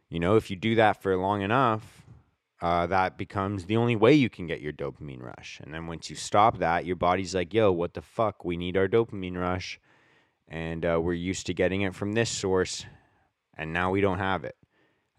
you 0.09 0.19
know, 0.19 0.35
if 0.35 0.49
you 0.49 0.55
do 0.55 0.73
that 0.75 0.99
for 0.99 1.15
long 1.15 1.43
enough, 1.43 2.06
uh, 2.61 2.87
that 2.87 3.17
becomes 3.17 3.65
the 3.65 3.77
only 3.77 3.95
way 3.95 4.13
you 4.13 4.29
can 4.29 4.47
get 4.47 4.61
your 4.61 4.73
dopamine 4.73 5.21
rush. 5.21 5.59
And 5.63 5.73
then 5.73 5.87
once 5.87 6.09
you 6.09 6.15
stop 6.15 6.57
that, 6.59 6.85
your 6.85 6.95
body's 6.95 7.35
like, 7.35 7.53
yo, 7.53 7.71
what 7.71 7.93
the 7.93 8.01
fuck? 8.01 8.43
We 8.43 8.57
need 8.57 8.77
our 8.77 8.87
dopamine 8.87 9.37
rush. 9.37 9.79
And 10.47 10.85
uh, 10.85 10.99
we're 11.01 11.13
used 11.13 11.45
to 11.47 11.53
getting 11.53 11.81
it 11.81 11.93
from 11.93 12.13
this 12.13 12.29
source, 12.29 12.85
and 13.57 13.73
now 13.73 13.91
we 13.91 13.99
don't 13.99 14.19
have 14.19 14.45
it. 14.45 14.55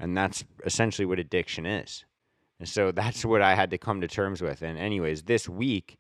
And 0.01 0.17
that's 0.17 0.45
essentially 0.65 1.05
what 1.05 1.19
addiction 1.19 1.67
is. 1.67 2.05
And 2.59 2.69
so 2.69 2.91
that's 2.93 3.25
what 3.25 3.43
I 3.43 3.55
had 3.55 3.71
to 3.71 3.79
come 3.79 4.01
to 4.01 4.09
terms 4.09 4.43
with. 4.43 4.63
And, 4.63 4.79
anyways, 4.79 5.23
this 5.23 5.49
week, 5.49 5.99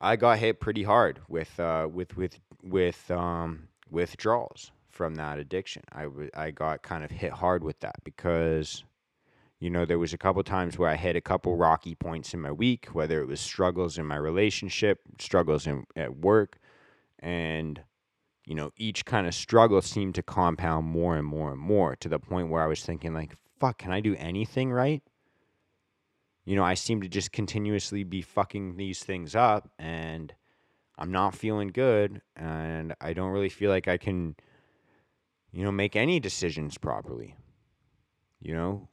I 0.00 0.16
got 0.16 0.38
hit 0.38 0.58
pretty 0.58 0.82
hard 0.82 1.20
with 1.28 1.60
uh, 1.60 1.86
with 1.92 2.16
with 2.16 2.40
with 2.62 3.08
um, 3.10 3.68
withdrawals 3.88 4.72
from 4.90 5.14
that 5.14 5.38
addiction. 5.38 5.82
I, 5.92 6.02
w- 6.04 6.30
I 6.34 6.50
got 6.50 6.82
kind 6.82 7.04
of 7.04 7.10
hit 7.10 7.32
hard 7.32 7.62
with 7.62 7.78
that 7.80 8.02
because 8.02 8.82
you 9.62 9.70
know, 9.70 9.84
there 9.84 9.98
was 10.00 10.12
a 10.12 10.18
couple 10.18 10.42
times 10.42 10.76
where 10.76 10.90
I 10.90 10.96
hit 10.96 11.14
a 11.14 11.20
couple 11.20 11.56
rocky 11.56 11.94
points 11.94 12.34
in 12.34 12.40
my 12.40 12.50
week, 12.50 12.86
whether 12.86 13.20
it 13.20 13.28
was 13.28 13.40
struggles 13.40 13.96
in 13.96 14.04
my 14.04 14.16
relationship, 14.16 14.98
struggles 15.20 15.68
in, 15.68 15.84
at 15.94 16.16
work, 16.16 16.58
and 17.20 17.80
you 18.44 18.56
know, 18.56 18.72
each 18.76 19.04
kind 19.04 19.24
of 19.24 19.36
struggle 19.36 19.80
seemed 19.80 20.16
to 20.16 20.22
compound 20.22 20.88
more 20.88 21.16
and 21.16 21.24
more 21.24 21.52
and 21.52 21.60
more 21.60 21.94
to 21.94 22.08
the 22.08 22.18
point 22.18 22.48
where 22.50 22.60
I 22.60 22.66
was 22.66 22.84
thinking 22.84 23.14
like, 23.14 23.36
fuck, 23.60 23.78
can 23.78 23.92
I 23.92 24.00
do 24.00 24.16
anything 24.18 24.72
right? 24.72 25.00
You 26.44 26.56
know, 26.56 26.64
I 26.64 26.74
seem 26.74 27.00
to 27.00 27.08
just 27.08 27.30
continuously 27.30 28.02
be 28.02 28.20
fucking 28.20 28.74
these 28.74 29.04
things 29.04 29.36
up 29.36 29.70
and 29.78 30.34
I'm 30.98 31.12
not 31.12 31.36
feeling 31.36 31.68
good 31.68 32.20
and 32.34 32.96
I 33.00 33.12
don't 33.12 33.30
really 33.30 33.48
feel 33.48 33.70
like 33.70 33.86
I 33.86 33.96
can 33.96 34.34
you 35.52 35.62
know, 35.62 35.70
make 35.70 35.94
any 35.94 36.18
decisions 36.18 36.78
properly. 36.78 37.36
You 38.40 38.54
know, 38.54 38.88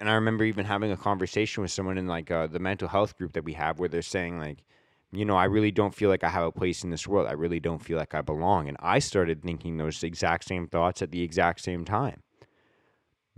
and 0.00 0.08
I 0.08 0.14
remember 0.14 0.44
even 0.44 0.64
having 0.64 0.90
a 0.90 0.96
conversation 0.96 1.62
with 1.62 1.70
someone 1.70 1.98
in 1.98 2.06
like 2.06 2.30
uh, 2.30 2.46
the 2.46 2.58
mental 2.58 2.88
health 2.88 3.18
group 3.18 3.34
that 3.34 3.44
we 3.44 3.52
have 3.52 3.78
where 3.78 3.88
they're 3.88 4.00
saying 4.00 4.38
like, 4.38 4.64
you 5.12 5.26
know, 5.26 5.36
I 5.36 5.44
really 5.44 5.70
don't 5.70 5.94
feel 5.94 6.08
like 6.08 6.24
I 6.24 6.30
have 6.30 6.44
a 6.46 6.52
place 6.52 6.82
in 6.82 6.90
this 6.90 7.06
world. 7.06 7.28
I 7.28 7.32
really 7.32 7.60
don't 7.60 7.84
feel 7.84 7.98
like 7.98 8.14
I 8.14 8.22
belong. 8.22 8.66
And 8.66 8.78
I 8.80 8.98
started 8.98 9.42
thinking 9.42 9.76
those 9.76 10.02
exact 10.02 10.44
same 10.44 10.68
thoughts 10.68 11.02
at 11.02 11.10
the 11.10 11.22
exact 11.22 11.60
same 11.60 11.84
time. 11.84 12.22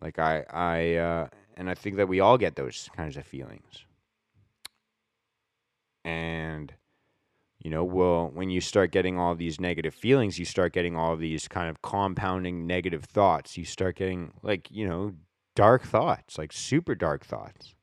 Like 0.00 0.20
I, 0.20 0.44
I, 0.50 0.94
uh, 0.94 1.28
and 1.56 1.68
I 1.68 1.74
think 1.74 1.96
that 1.96 2.08
we 2.08 2.20
all 2.20 2.38
get 2.38 2.54
those 2.54 2.88
kinds 2.96 3.16
of 3.16 3.26
feelings. 3.26 3.84
And, 6.04 6.72
you 7.58 7.70
know, 7.70 7.82
well, 7.82 8.30
when 8.32 8.50
you 8.50 8.60
start 8.60 8.92
getting 8.92 9.18
all 9.18 9.34
these 9.34 9.60
negative 9.60 9.94
feelings, 9.94 10.38
you 10.38 10.44
start 10.44 10.72
getting 10.72 10.96
all 10.96 11.16
these 11.16 11.48
kind 11.48 11.68
of 11.68 11.82
compounding 11.82 12.68
negative 12.68 13.04
thoughts. 13.04 13.56
You 13.56 13.64
start 13.64 13.96
getting 13.96 14.32
like, 14.42 14.70
you 14.70 14.86
know, 14.86 15.14
dark 15.54 15.82
thoughts, 15.82 16.38
like 16.38 16.52
super 16.52 16.94
dark 16.94 17.24
thoughts. 17.24 17.74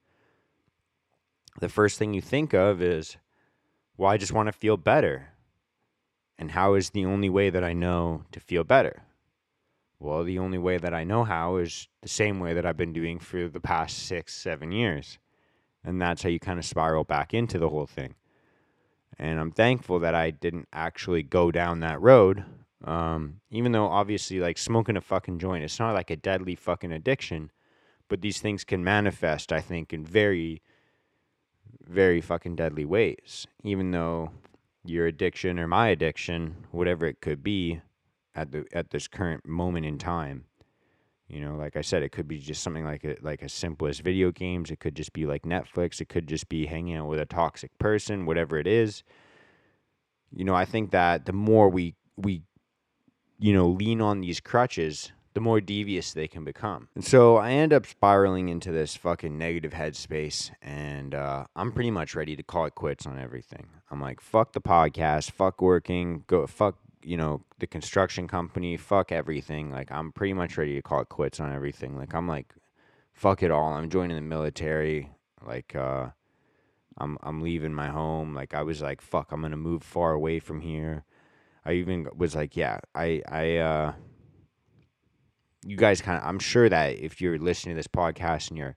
The 1.59 1.69
first 1.69 1.97
thing 1.97 2.13
you 2.13 2.21
think 2.21 2.53
of 2.53 2.81
is, 2.81 3.17
well, 3.97 4.09
I 4.09 4.17
just 4.17 4.33
want 4.33 4.47
to 4.47 4.53
feel 4.53 4.77
better. 4.77 5.29
And 6.37 6.51
how 6.51 6.75
is 6.75 6.91
the 6.91 7.05
only 7.05 7.29
way 7.29 7.49
that 7.49 7.63
I 7.63 7.73
know 7.73 8.23
to 8.31 8.39
feel 8.39 8.63
better? 8.63 9.03
Well, 9.99 10.23
the 10.23 10.39
only 10.39 10.57
way 10.57 10.77
that 10.77 10.93
I 10.93 11.03
know 11.03 11.25
how 11.25 11.57
is 11.57 11.89
the 12.01 12.07
same 12.07 12.39
way 12.39 12.53
that 12.53 12.65
I've 12.65 12.77
been 12.77 12.93
doing 12.93 13.19
for 13.19 13.49
the 13.49 13.59
past 13.59 14.05
six, 14.07 14.33
seven 14.33 14.71
years. 14.71 15.19
And 15.83 16.01
that's 16.01 16.23
how 16.23 16.29
you 16.29 16.39
kind 16.39 16.59
of 16.59 16.65
spiral 16.65 17.03
back 17.03 17.33
into 17.33 17.59
the 17.59 17.69
whole 17.69 17.85
thing. 17.85 18.15
And 19.17 19.37
I'm 19.37 19.51
thankful 19.51 19.99
that 19.99 20.15
I 20.15 20.31
didn't 20.31 20.69
actually 20.71 21.23
go 21.23 21.51
down 21.51 21.81
that 21.81 21.99
road. 21.99 22.45
Um, 22.85 23.41
even 23.51 23.73
though 23.73 23.87
obviously, 23.87 24.39
like 24.39 24.57
smoking 24.57 24.95
a 24.95 25.01
fucking 25.01 25.39
joint, 25.39 25.65
it's 25.65 25.79
not 25.79 25.93
like 25.93 26.09
a 26.09 26.15
deadly 26.15 26.55
fucking 26.55 26.93
addiction, 26.93 27.51
but 28.09 28.21
these 28.21 28.39
things 28.39 28.63
can 28.63 28.83
manifest, 28.83 29.53
I 29.53 29.61
think, 29.61 29.93
in 29.93 30.03
very 30.05 30.61
very 31.87 32.21
fucking 32.21 32.55
deadly 32.55 32.85
ways. 32.85 33.47
Even 33.63 33.91
though 33.91 34.31
your 34.85 35.07
addiction 35.07 35.59
or 35.59 35.67
my 35.67 35.89
addiction, 35.89 36.65
whatever 36.71 37.05
it 37.05 37.21
could 37.21 37.43
be 37.43 37.81
at 38.35 38.51
the 38.51 38.65
at 38.73 38.91
this 38.91 39.07
current 39.07 39.45
moment 39.45 39.85
in 39.85 39.97
time. 39.97 40.45
You 41.27 41.41
know, 41.41 41.55
like 41.55 41.75
I 41.75 41.81
said, 41.81 42.01
it 42.01 42.11
could 42.11 42.27
be 42.27 42.39
just 42.39 42.63
something 42.63 42.83
like 42.83 43.03
a, 43.03 43.15
like 43.21 43.43
as 43.43 43.53
simple 43.53 43.87
as 43.87 43.99
video 43.99 44.31
games. 44.31 44.71
It 44.71 44.79
could 44.79 44.95
just 44.95 45.13
be 45.13 45.27
like 45.27 45.43
Netflix. 45.43 46.01
It 46.01 46.09
could 46.09 46.27
just 46.27 46.49
be 46.49 46.65
hanging 46.65 46.95
out 46.95 47.07
with 47.07 47.19
a 47.19 47.25
toxic 47.25 47.77
person, 47.77 48.25
whatever 48.25 48.57
it 48.57 48.65
is. 48.65 49.03
You 50.31 50.43
know, 50.43 50.55
I 50.55 50.65
think 50.65 50.91
that 50.91 51.25
the 51.25 51.33
more 51.33 51.69
we 51.69 51.95
we 52.17 52.41
you 53.37 53.53
know 53.53 53.67
lean 53.67 54.01
on 54.01 54.21
these 54.21 54.39
crutches, 54.39 55.11
the 55.39 55.43
more 55.43 55.61
devious 55.61 56.11
they 56.11 56.27
can 56.27 56.43
become. 56.43 56.89
And 56.95 57.05
so 57.05 57.37
I 57.37 57.51
end 57.51 57.71
up 57.71 57.85
spiraling 57.85 58.49
into 58.49 58.73
this 58.73 58.97
fucking 58.97 59.37
negative 59.37 59.71
headspace, 59.71 60.51
and 60.61 61.15
uh, 61.15 61.45
I'm 61.55 61.71
pretty 61.71 61.91
much 61.91 62.13
ready 62.13 62.35
to 62.35 62.43
call 62.43 62.65
it 62.65 62.75
quits 62.75 63.07
on 63.07 63.17
everything. 63.17 63.67
I'm 63.89 64.01
like, 64.01 64.19
fuck 64.19 64.51
the 64.51 64.59
podcast, 64.59 65.31
fuck 65.31 65.61
working, 65.61 66.25
go 66.27 66.45
fuck 66.45 66.75
you 67.03 67.15
know 67.15 67.41
the 67.59 67.67
construction 67.67 68.27
company, 68.27 68.75
fuck 68.75 69.13
everything. 69.13 69.71
Like 69.71 69.89
I'm 69.93 70.11
pretty 70.11 70.33
much 70.33 70.57
ready 70.57 70.75
to 70.75 70.81
call 70.81 70.99
it 70.99 71.07
quits 71.07 71.39
on 71.39 71.53
everything. 71.53 71.95
Like 71.97 72.13
I'm 72.13 72.27
like, 72.27 72.53
fuck 73.13 73.41
it 73.41 73.49
all. 73.49 73.71
I'm 73.71 73.89
joining 73.89 74.17
the 74.17 74.21
military. 74.21 75.09
Like 75.47 75.73
uh, 75.73 76.07
I'm 76.97 77.17
I'm 77.23 77.39
leaving 77.39 77.73
my 77.73 77.87
home. 77.87 78.35
Like 78.35 78.53
I 78.53 78.63
was 78.63 78.81
like, 78.81 78.99
fuck, 78.99 79.31
I'm 79.31 79.41
gonna 79.41 79.55
move 79.55 79.83
far 79.83 80.11
away 80.11 80.39
from 80.39 80.59
here. 80.59 81.05
I 81.63 81.75
even 81.75 82.09
was 82.13 82.35
like, 82.35 82.57
yeah, 82.57 82.79
I 82.93 83.21
I 83.25 83.57
uh 83.59 83.93
you 85.65 85.75
guys 85.75 86.01
kind 86.01 86.17
of 86.17 86.27
i'm 86.27 86.39
sure 86.39 86.69
that 86.69 86.97
if 86.97 87.21
you're 87.21 87.37
listening 87.37 87.75
to 87.75 87.79
this 87.79 87.87
podcast 87.87 88.49
and 88.49 88.57
you're 88.57 88.75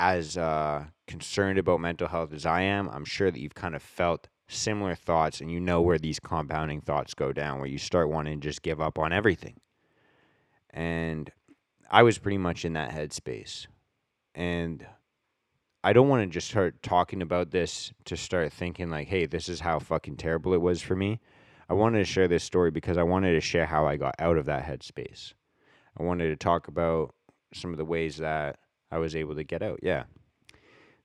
as 0.00 0.36
uh, 0.36 0.84
concerned 1.08 1.58
about 1.58 1.80
mental 1.80 2.08
health 2.08 2.32
as 2.32 2.46
i 2.46 2.62
am 2.62 2.88
i'm 2.90 3.04
sure 3.04 3.30
that 3.30 3.40
you've 3.40 3.54
kind 3.54 3.74
of 3.74 3.82
felt 3.82 4.28
similar 4.48 4.94
thoughts 4.94 5.40
and 5.40 5.50
you 5.50 5.60
know 5.60 5.80
where 5.80 5.98
these 5.98 6.18
compounding 6.18 6.80
thoughts 6.80 7.14
go 7.14 7.32
down 7.32 7.58
where 7.58 7.68
you 7.68 7.78
start 7.78 8.08
wanting 8.08 8.40
to 8.40 8.48
just 8.48 8.62
give 8.62 8.80
up 8.80 8.98
on 8.98 9.12
everything. 9.12 9.54
And 10.70 11.30
i 11.90 12.02
was 12.02 12.18
pretty 12.18 12.38
much 12.38 12.64
in 12.64 12.72
that 12.72 12.90
headspace. 12.90 13.66
And 14.34 14.86
i 15.84 15.92
don't 15.92 16.08
want 16.08 16.22
to 16.22 16.32
just 16.32 16.48
start 16.48 16.82
talking 16.82 17.22
about 17.22 17.50
this 17.50 17.92
to 18.06 18.16
start 18.16 18.52
thinking 18.52 18.90
like 18.90 19.08
hey 19.08 19.26
this 19.26 19.48
is 19.48 19.60
how 19.60 19.78
fucking 19.78 20.16
terrible 20.16 20.54
it 20.54 20.60
was 20.60 20.82
for 20.82 20.96
me. 20.96 21.20
I 21.70 21.74
wanted 21.74 21.98
to 21.98 22.04
share 22.04 22.28
this 22.28 22.44
story 22.44 22.70
because 22.70 22.96
i 22.96 23.02
wanted 23.02 23.34
to 23.34 23.40
share 23.40 23.66
how 23.66 23.86
i 23.86 23.96
got 23.96 24.14
out 24.18 24.38
of 24.38 24.46
that 24.46 24.64
headspace 24.64 25.34
I 25.98 26.02
wanted 26.02 26.28
to 26.28 26.36
talk 26.36 26.68
about 26.68 27.14
some 27.52 27.72
of 27.72 27.78
the 27.78 27.84
ways 27.84 28.18
that 28.18 28.58
I 28.90 28.98
was 28.98 29.16
able 29.16 29.34
to 29.34 29.44
get 29.44 29.62
out. 29.62 29.80
Yeah. 29.82 30.04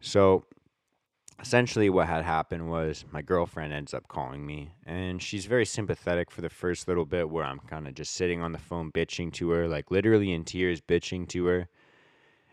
So 0.01 0.45
essentially, 1.41 1.89
what 1.89 2.07
had 2.07 2.23
happened 2.23 2.69
was 2.69 3.05
my 3.11 3.21
girlfriend 3.21 3.73
ends 3.73 3.93
up 3.93 4.07
calling 4.07 4.45
me, 4.45 4.73
and 4.85 5.21
she's 5.21 5.45
very 5.45 5.65
sympathetic 5.65 6.31
for 6.31 6.41
the 6.41 6.49
first 6.49 6.87
little 6.87 7.05
bit 7.05 7.29
where 7.29 7.43
I'm 7.43 7.59
kind 7.59 7.87
of 7.87 7.95
just 7.95 8.13
sitting 8.13 8.41
on 8.41 8.51
the 8.51 8.57
phone 8.59 8.91
bitching 8.91 9.31
to 9.33 9.49
her, 9.51 9.67
like 9.67 9.91
literally 9.91 10.31
in 10.31 10.43
tears, 10.43 10.81
bitching 10.81 11.27
to 11.29 11.45
her. 11.45 11.67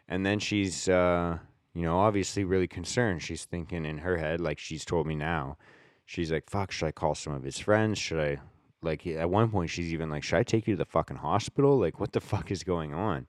And 0.08 0.26
then 0.26 0.38
she's, 0.38 0.88
uh, 0.88 1.38
you 1.74 1.82
know, 1.82 1.98
obviously 1.98 2.42
really 2.44 2.66
concerned. 2.66 3.22
She's 3.22 3.44
thinking 3.44 3.84
in 3.84 3.98
her 3.98 4.16
head, 4.16 4.40
like 4.40 4.58
she's 4.58 4.84
told 4.84 5.06
me 5.06 5.14
now, 5.14 5.56
she's 6.04 6.32
like, 6.32 6.50
fuck, 6.50 6.72
should 6.72 6.86
I 6.86 6.92
call 6.92 7.14
some 7.14 7.32
of 7.32 7.44
his 7.44 7.58
friends? 7.58 7.98
Should 7.98 8.18
I 8.18 8.38
like 8.82 9.06
at 9.06 9.28
one 9.28 9.50
point 9.50 9.70
she's 9.70 9.92
even 9.92 10.10
like, 10.10 10.22
"Should 10.22 10.38
I 10.38 10.42
take 10.42 10.66
you 10.66 10.74
to 10.74 10.78
the 10.78 10.84
fucking 10.84 11.18
hospital? 11.18 11.78
Like, 11.78 12.00
what 12.00 12.12
the 12.12 12.20
fuck 12.32 12.50
is 12.50 12.62
going 12.62 12.94
on?" 12.94 13.26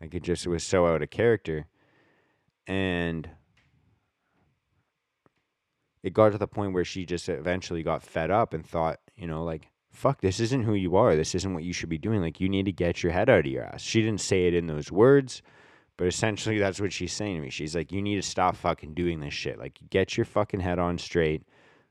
Like 0.00 0.14
it 0.14 0.22
just 0.22 0.46
was 0.46 0.62
so 0.62 0.86
out 0.86 1.02
of 1.02 1.10
character, 1.10 1.66
and 2.66 3.28
it 6.02 6.12
got 6.12 6.32
to 6.32 6.38
the 6.38 6.46
point 6.46 6.72
where 6.72 6.84
she 6.84 7.04
just 7.04 7.28
eventually 7.28 7.82
got 7.82 8.02
fed 8.02 8.30
up 8.30 8.54
and 8.54 8.64
thought, 8.64 9.00
you 9.16 9.26
know, 9.26 9.44
like, 9.44 9.68
"Fuck, 9.90 10.20
this 10.20 10.40
isn't 10.40 10.64
who 10.64 10.74
you 10.74 10.96
are. 10.96 11.16
This 11.16 11.34
isn't 11.34 11.54
what 11.54 11.64
you 11.64 11.72
should 11.72 11.88
be 11.88 11.98
doing. 11.98 12.20
Like, 12.20 12.40
you 12.40 12.48
need 12.48 12.66
to 12.66 12.72
get 12.72 13.02
your 13.02 13.12
head 13.12 13.28
out 13.28 13.40
of 13.40 13.46
your 13.46 13.64
ass." 13.64 13.82
She 13.82 14.02
didn't 14.02 14.20
say 14.20 14.46
it 14.46 14.54
in 14.54 14.66
those 14.66 14.92
words. 14.92 15.42
But 15.96 16.06
essentially, 16.06 16.58
that's 16.58 16.80
what 16.80 16.92
she's 16.92 17.12
saying 17.12 17.36
to 17.36 17.42
me. 17.42 17.50
She's 17.50 17.74
like, 17.74 17.90
you 17.90 18.00
need 18.00 18.14
to 18.14 18.22
stop 18.22 18.54
fucking 18.54 18.94
doing 18.94 19.18
this 19.18 19.34
shit. 19.34 19.58
Like, 19.58 19.80
get 19.90 20.16
your 20.16 20.26
fucking 20.26 20.60
head 20.60 20.78
on 20.78 20.96
straight 20.96 21.42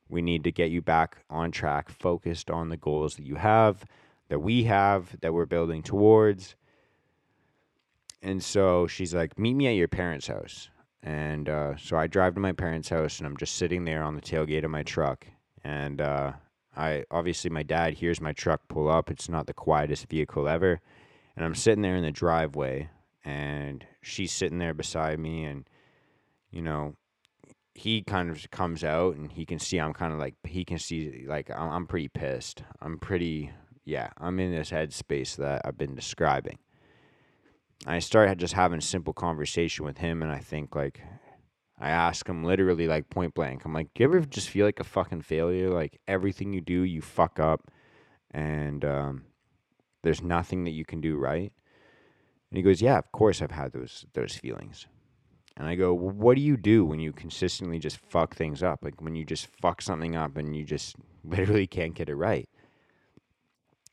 we 0.10 0.22
need 0.22 0.44
to 0.46 0.52
get 0.52 0.72
you 0.72 0.82
back 0.82 1.18
on 1.30 1.52
track, 1.52 1.90
focused 1.90 2.50
on 2.50 2.70
the 2.70 2.78
goals 2.78 3.16
that 3.16 3.26
you 3.26 3.36
have, 3.36 3.86
that 4.30 4.40
we 4.40 4.64
have, 4.64 5.16
that 5.22 5.34
we're 5.34 5.46
building 5.46 5.84
towards. 5.84 6.56
And 8.22 8.44
so 8.44 8.88
she's 8.88 9.14
like, 9.14 9.38
Meet 9.38 9.54
me 9.54 9.68
at 9.68 9.76
your 9.76 9.88
parents' 9.88 10.28
house. 10.28 10.70
And 11.04 11.48
uh, 11.48 11.78
so 11.78 11.98
I 11.98 12.08
drive 12.08 12.34
to 12.34 12.40
my 12.40 12.52
parents' 12.52 12.90
house 12.90 13.20
and 13.20 13.28
I'm 13.28 13.38
just 13.38 13.56
sitting 13.56 13.86
there 13.86 14.04
on 14.04 14.16
the 14.16 14.22
tailgate 14.22 14.66
of 14.66 14.72
my 14.72 14.84
truck. 14.84 15.26
And 15.64 16.02
uh, 16.02 16.34
I 16.76 17.06
obviously, 17.12 17.50
my 17.50 17.64
dad 17.64 17.94
hears 17.94 18.20
my 18.20 18.34
truck 18.34 18.62
pull 18.68 18.90
up. 18.90 19.10
It's 19.10 19.30
not 19.30 19.48
the 19.48 19.54
quietest 19.54 20.10
vehicle 20.10 20.48
ever. 20.48 20.82
And 21.36 21.46
I'm 21.46 21.56
sitting 21.56 21.82
there 21.82 21.96
in 21.96 22.04
the 22.04 22.12
driveway 22.12 22.90
and 23.24 23.86
she's 24.02 24.32
sitting 24.32 24.58
there 24.58 24.74
beside 24.74 25.20
me. 25.20 25.44
And, 25.44 25.70
you 26.52 26.62
know, 26.62 26.96
he 27.78 28.02
kind 28.02 28.32
of 28.32 28.50
comes 28.50 28.84
out 28.84 29.16
and 29.18 29.32
he 29.32 29.46
can 29.46 29.60
see 29.60 29.80
I'm 29.80 29.94
kind 29.94 30.12
of 30.12 30.18
like 30.18 30.34
he 30.44 30.66
can 30.66 30.80
see 30.80 31.26
like 31.28 31.52
I'm, 31.56 31.86
pretty 31.86 32.08
pissed. 32.08 32.64
I'm 32.82 32.98
pretty 32.98 33.52
yeah. 33.86 34.10
I'm 34.18 34.40
in 34.40 34.52
this 34.52 34.72
headspace 34.72 35.36
that 35.36 35.62
I've 35.64 35.78
been 35.78 35.94
describing. 35.94 36.58
I 37.86 38.00
started 38.00 38.40
just 38.40 38.56
having 38.56 38.82
simple 38.82 39.14
conversation 39.14 39.86
with 39.86 40.00
him, 40.00 40.24
and 40.24 40.32
I 40.32 40.40
think 40.40 40.76
like 40.76 41.02
I 41.80 41.92
ask 41.92 42.28
him 42.28 42.44
literally 42.44 42.88
like 42.88 43.12
point 43.12 43.36
blank. 43.36 43.64
I'm 43.64 43.74
like, 43.74 43.94
do 43.94 44.02
you 44.02 44.10
ever 44.10 44.22
just 44.22 44.50
feel 44.50 44.66
like 44.66 44.80
a 44.80 44.84
fucking 44.84 45.22
failure? 45.22 45.70
Like 45.70 46.00
everything 46.08 46.54
you 46.54 46.62
do, 46.62 46.82
you 46.82 47.04
fuck 47.04 47.40
up, 47.40 47.70
and 48.32 48.84
um, 48.84 49.26
there's 50.02 50.24
nothing 50.24 50.64
that 50.64 50.72
you 50.72 50.84
can 50.84 51.00
do 51.00 51.16
right. 51.16 51.54
And 52.50 52.58
he 52.58 52.64
goes, 52.64 52.82
yeah, 52.82 52.98
of 52.98 53.12
course 53.12 53.40
I've 53.40 53.52
had 53.52 53.72
those 53.72 54.08
those 54.14 54.34
feelings. 54.34 54.88
And 55.58 55.68
I 55.68 55.74
go, 55.74 55.92
well, 55.92 56.14
what 56.14 56.36
do 56.36 56.42
you 56.42 56.56
do 56.56 56.86
when 56.86 57.00
you 57.00 57.12
consistently 57.12 57.80
just 57.80 57.98
fuck 57.98 58.36
things 58.36 58.62
up? 58.62 58.84
Like 58.84 59.02
when 59.02 59.16
you 59.16 59.26
just 59.26 59.48
fuck 59.48 59.82
something 59.82 60.16
up 60.16 60.38
and 60.38 60.56
you 60.56 60.64
just 60.64 60.96
literally 61.24 61.66
can't 61.66 61.96
get 61.96 62.10
it 62.10 62.16
right. 62.16 62.48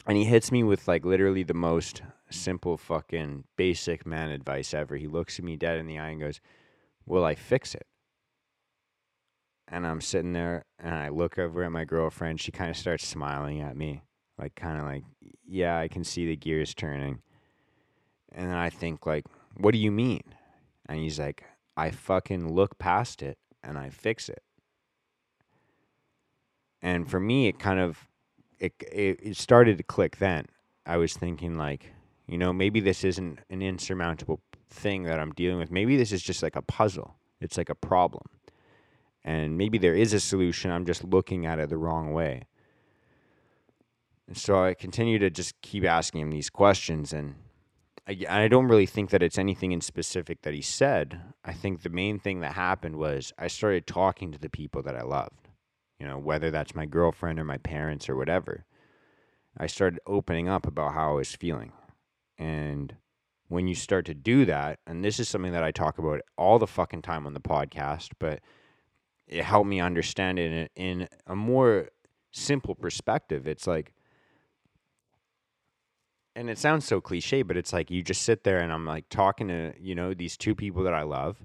And 0.07 0.19
he 0.19 0.25
hits 0.25 0.53
me 0.53 0.63
with 0.63 0.87
like 0.87 1.07
literally 1.07 1.43
the 1.43 1.55
most 1.55 2.03
simple 2.29 2.77
fucking 2.77 3.45
basic 3.57 4.05
man 4.05 4.29
advice 4.29 4.75
ever. 4.75 4.97
He 4.97 5.07
looks 5.07 5.39
at 5.39 5.45
me 5.45 5.57
dead 5.57 5.79
in 5.79 5.87
the 5.87 5.99
eye 5.99 6.11
and 6.11 6.21
goes, 6.21 6.41
Will 7.07 7.25
I 7.25 7.35
fix 7.35 7.75
it? 7.75 7.87
And 9.67 9.87
I'm 9.87 10.03
sitting 10.03 10.35
there 10.35 10.67
and 10.79 10.95
I 10.95 11.09
look 11.09 11.39
over 11.39 11.65
at 11.65 11.73
my 11.73 11.87
girlfriend. 11.87 12.41
She 12.41 12.53
kind 12.53 12.71
of 12.71 12.77
starts 12.77 13.07
smiling 13.07 13.63
at 13.63 13.77
me, 13.77 14.03
like, 14.39 14.55
kind 14.55 14.79
of 14.79 14.85
like, 14.85 15.05
Yeah, 15.47 15.79
I 15.79 15.89
can 15.89 16.05
see 16.05 16.27
the 16.27 16.37
gears 16.37 16.75
turning. 16.75 17.23
And 18.33 18.51
then 18.51 18.57
I 18.57 18.69
think, 18.69 19.07
like, 19.07 19.25
What 19.57 19.73
do 19.73 19.79
you 19.79 19.91
mean? 19.91 20.23
And 20.87 20.99
he's 20.99 21.19
like, 21.19 21.45
I 21.77 21.91
fucking 21.91 22.53
look 22.53 22.79
past 22.79 23.23
it 23.23 23.39
and 23.63 23.79
I 23.79 23.91
fix 23.91 24.29
it. 24.29 24.43
And 26.81 27.09
for 27.09 27.19
me, 27.19 27.49
it 27.49 27.59
kind 27.59 27.81
of 27.81 28.09
it, 28.59 28.75
it, 28.81 29.19
it 29.23 29.37
started 29.37 29.79
to 29.79 29.85
click 29.85 30.19
then. 30.19 30.47
I 30.87 30.97
was 30.97 31.15
thinking 31.15 31.57
like, 31.57 31.93
you 32.27 32.39
know, 32.39 32.53
maybe 32.53 32.81
this 32.81 33.05
isn't 33.05 33.41
an 33.51 33.63
insurmountable 33.63 34.41
thing 34.71 35.05
that 35.05 35.19
I'm 35.19 35.33
dealing 35.33 35.59
with. 35.59 35.71
Maybe 35.71 35.97
this 35.97 36.13
is 36.13 36.23
just 36.23 36.43
like 36.43 36.57
a 36.57 36.63
puzzle. 36.63 37.17
It's 37.41 37.57
like 37.57 37.71
a 37.71 37.75
problem. 37.75 38.25
And 39.25 39.57
maybe 39.57 39.79
there 39.79 39.95
is 39.95 40.13
a 40.13 40.21
solution. 40.21 40.71
I'm 40.71 40.85
just 40.85 41.05
looking 41.05 41.47
at 41.47 41.59
it 41.59 41.71
the 41.71 41.79
wrong 41.79 42.13
way. 42.13 42.43
And 44.27 44.37
so 44.37 44.63
I 44.63 44.75
continue 44.75 45.19
to 45.19 45.31
just 45.31 45.61
keep 45.63 45.85
asking 45.85 46.23
him 46.23 46.31
these 46.31 46.51
questions. 46.51 47.13
And 47.13 47.35
I, 48.07 48.25
I 48.29 48.49
don't 48.49 48.69
really 48.69 48.87
think 48.87 49.11
that 49.11 49.23
it's 49.23 49.39
anything 49.39 49.73
in 49.73 49.81
specific 49.81 50.43
that 50.43 50.55
he 50.55 50.61
said. 50.61 51.21
I 51.45 51.53
think 51.53 51.83
the 51.83 51.91
main 51.91 52.19
thing 52.19 52.41
that 52.41 52.53
happened 52.53 52.97
was 52.97 53.33
I 53.39 53.49
started 53.49 53.87
talking 53.87 54.33
to 54.33 54.39
the 54.39 54.51
people 54.51 54.83
that 54.83 54.97
I 54.97 55.03
loved, 55.03 55.49
you 55.99 56.07
know, 56.07 56.19
whether 56.19 56.51
that's 56.51 56.75
my 56.75 56.87
girlfriend 56.87 57.41
or 57.41 57.45
my 57.45 57.59
parents 57.59 58.09
or 58.09 58.17
whatever. 58.17 58.67
I 59.57 59.69
started 59.69 60.01
opening 60.07 60.49
up 60.49 60.67
about 60.67 60.95
how 60.95 61.13
I 61.13 61.15
was 61.15 61.35
feeling. 61.35 61.73
And 62.37 62.97
when 63.49 63.69
you 63.69 63.75
start 63.75 64.05
to 64.07 64.15
do 64.15 64.45
that, 64.45 64.81
and 64.87 65.05
this 65.05 65.19
is 65.19 65.29
something 65.29 65.53
that 65.53 65.65
I 65.65 65.71
talk 65.71 65.99
about 65.99 66.21
all 66.37 66.59
the 66.59 66.67
fucking 66.67 67.03
time 67.03 67.27
on 67.27 67.35
the 67.35 67.41
podcast, 67.41 68.11
but 68.19 68.41
it 69.27 69.45
helped 69.45 69.69
me 69.69 69.81
understand 69.81 70.39
it 70.39 70.71
in, 70.75 71.01
in 71.01 71.09
a 71.27 71.37
more 71.37 71.89
simple 72.33 72.75
perspective. 72.75 73.47
It's 73.47 73.67
like, 73.67 73.94
and 76.37 76.51
it 76.51 76.59
sounds 76.59 76.85
so 76.85 77.01
cliche, 77.01 77.43
but 77.43 77.57
it's 77.57 77.73
like 77.73 77.91
you 77.91 78.03
just 78.03 78.23
sit 78.23 78.45
there 78.45 78.59
and 78.59 78.73
I'm 78.73 78.85
like 78.85 79.09
talking 79.09 79.49
to, 79.49 79.73
you 79.81 79.95
know, 79.95 80.15
these 80.15 80.37
two 80.37 80.55
people 80.55 80.83
that 80.85 80.95
I 80.95 81.03
love. 81.03 81.45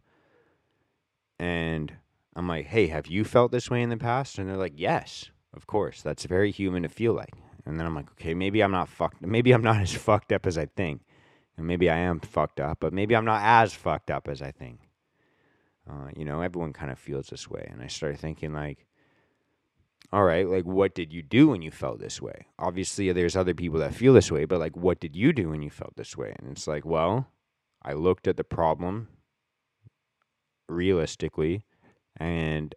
And 1.37 1.93
I'm 2.35 2.47
like, 2.47 2.65
hey, 2.65 2.87
have 2.87 3.07
you 3.07 3.23
felt 3.23 3.51
this 3.51 3.69
way 3.69 3.81
in 3.81 3.89
the 3.89 3.97
past? 3.97 4.37
And 4.37 4.49
they're 4.49 4.57
like, 4.57 4.73
yes, 4.75 5.29
of 5.53 5.67
course. 5.67 6.01
That's 6.01 6.25
very 6.25 6.51
human 6.51 6.83
to 6.83 6.89
feel 6.89 7.13
like. 7.13 7.33
And 7.65 7.79
then 7.79 7.85
I'm 7.85 7.95
like, 7.95 8.11
okay, 8.13 8.33
maybe 8.33 8.61
I'm 8.61 8.71
not 8.71 8.89
fucked. 8.89 9.21
Maybe 9.21 9.51
I'm 9.51 9.63
not 9.63 9.77
as 9.81 9.93
fucked 9.93 10.31
up 10.31 10.47
as 10.47 10.57
I 10.57 10.65
think. 10.65 11.01
And 11.57 11.67
maybe 11.67 11.89
I 11.89 11.97
am 11.97 12.19
fucked 12.19 12.59
up, 12.59 12.79
but 12.79 12.93
maybe 12.93 13.15
I'm 13.15 13.25
not 13.25 13.41
as 13.43 13.73
fucked 13.73 14.09
up 14.09 14.27
as 14.27 14.41
I 14.41 14.51
think. 14.51 14.79
Uh, 15.89 16.09
you 16.15 16.23
know, 16.23 16.41
everyone 16.41 16.73
kind 16.73 16.91
of 16.91 16.99
feels 16.99 17.27
this 17.27 17.49
way. 17.49 17.67
And 17.71 17.81
I 17.81 17.87
started 17.87 18.19
thinking, 18.19 18.53
like, 18.53 18.85
all 20.11 20.23
right, 20.23 20.47
like, 20.47 20.65
what 20.65 20.95
did 20.95 21.13
you 21.13 21.21
do 21.21 21.49
when 21.49 21.61
you 21.61 21.69
felt 21.69 21.99
this 21.99 22.21
way? 22.21 22.47
Obviously, 22.57 23.11
there's 23.11 23.35
other 23.35 23.53
people 23.53 23.79
that 23.79 23.93
feel 23.93 24.13
this 24.13 24.31
way, 24.31 24.45
but 24.45 24.59
like, 24.59 24.75
what 24.75 24.99
did 24.99 25.15
you 25.15 25.33
do 25.33 25.49
when 25.49 25.61
you 25.61 25.69
felt 25.69 25.95
this 25.95 26.17
way? 26.17 26.35
And 26.39 26.51
it's 26.51 26.67
like, 26.67 26.85
well, 26.85 27.27
I 27.83 27.93
looked 27.93 28.27
at 28.27 28.35
the 28.35 28.43
problem 28.43 29.07
realistically 30.67 31.63
and 32.17 32.73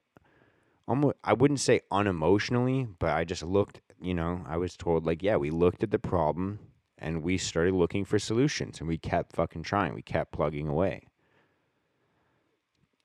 almost, 0.86 1.16
I 1.24 1.32
wouldn't 1.32 1.60
say 1.60 1.80
unemotionally, 1.90 2.88
but 2.98 3.10
I 3.10 3.24
just 3.24 3.42
looked, 3.42 3.80
you 4.00 4.12
know, 4.12 4.44
I 4.46 4.58
was 4.58 4.76
told, 4.76 5.06
like, 5.06 5.22
yeah, 5.22 5.36
we 5.36 5.50
looked 5.50 5.82
at 5.82 5.90
the 5.90 5.98
problem 5.98 6.58
and 6.98 7.22
we 7.22 7.38
started 7.38 7.74
looking 7.74 8.04
for 8.04 8.18
solutions 8.18 8.78
and 8.78 8.88
we 8.88 8.98
kept 8.98 9.34
fucking 9.34 9.62
trying. 9.62 9.94
We 9.94 10.02
kept 10.02 10.32
plugging 10.32 10.68
away. 10.68 11.06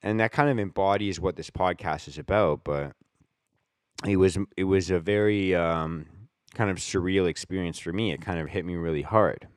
And 0.04 0.20
that 0.20 0.32
kind 0.32 0.50
of 0.50 0.60
embodies 0.60 1.20
what 1.20 1.38
this 1.38 1.50
podcast 1.50 2.08
is 2.08 2.18
about, 2.18 2.64
but 2.64 2.94
it 4.06 4.18
was 4.18 4.38
it 4.56 4.66
was 4.66 4.92
a 4.92 5.00
very 5.00 5.56
um, 5.56 6.06
kind 6.54 6.70
of 6.70 6.78
surreal 6.78 7.28
experience 7.28 7.80
for 7.80 7.94
me. 7.94 8.12
It 8.12 8.22
kind 8.22 8.40
of 8.40 8.50
hit 8.50 8.66
me 8.66 8.76
really 8.76 9.02
hard. 9.02 9.48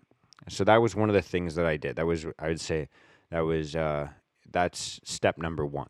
So 0.48 0.64
that 0.64 0.80
was 0.80 0.96
one 0.96 1.08
of 1.08 1.14
the 1.14 1.22
things 1.22 1.54
that 1.56 1.66
I 1.66 1.76
did. 1.76 1.96
That 1.96 2.06
was 2.06 2.26
I 2.38 2.48
would 2.48 2.60
say 2.60 2.88
that 3.30 3.40
was 3.40 3.76
uh, 3.76 4.08
that's 4.50 5.00
step 5.04 5.38
number 5.38 5.66
one. 5.66 5.88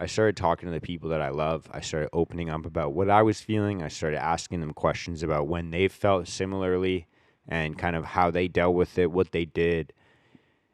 I 0.00 0.06
started 0.06 0.36
talking 0.36 0.68
to 0.68 0.72
the 0.72 0.80
people 0.80 1.08
that 1.10 1.20
I 1.20 1.30
love. 1.30 1.68
I 1.72 1.80
started 1.80 2.10
opening 2.12 2.50
up 2.50 2.64
about 2.64 2.92
what 2.92 3.10
I 3.10 3.22
was 3.22 3.40
feeling. 3.40 3.82
I 3.82 3.88
started 3.88 4.22
asking 4.22 4.60
them 4.60 4.72
questions 4.72 5.24
about 5.24 5.48
when 5.48 5.70
they 5.70 5.88
felt 5.88 6.28
similarly 6.28 7.08
and 7.48 7.76
kind 7.76 7.96
of 7.96 8.04
how 8.04 8.30
they 8.30 8.46
dealt 8.46 8.76
with 8.76 8.96
it, 8.96 9.10
what 9.10 9.32
they 9.32 9.44
did, 9.44 9.92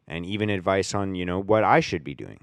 and 0.07 0.27
even 0.27 0.51
advice 0.51 0.95
on, 0.95 1.15
you 1.15 1.25
know, 1.25 1.41
what 1.41 1.65
I 1.65 1.81
should 1.81 2.05
be 2.05 2.15
doing. 2.15 2.41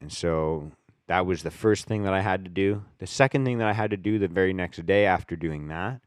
And 0.00 0.10
so 0.10 0.72
that 1.12 1.26
was 1.26 1.42
the 1.42 1.50
first 1.50 1.84
thing 1.84 2.04
that 2.04 2.14
I 2.14 2.22
had 2.22 2.42
to 2.44 2.50
do. 2.50 2.82
The 2.96 3.06
second 3.06 3.44
thing 3.44 3.58
that 3.58 3.68
I 3.68 3.74
had 3.74 3.90
to 3.90 3.98
do 3.98 4.18
the 4.18 4.28
very 4.28 4.54
next 4.54 4.86
day 4.86 5.04
after 5.04 5.36
doing 5.36 5.68
that 5.68 6.00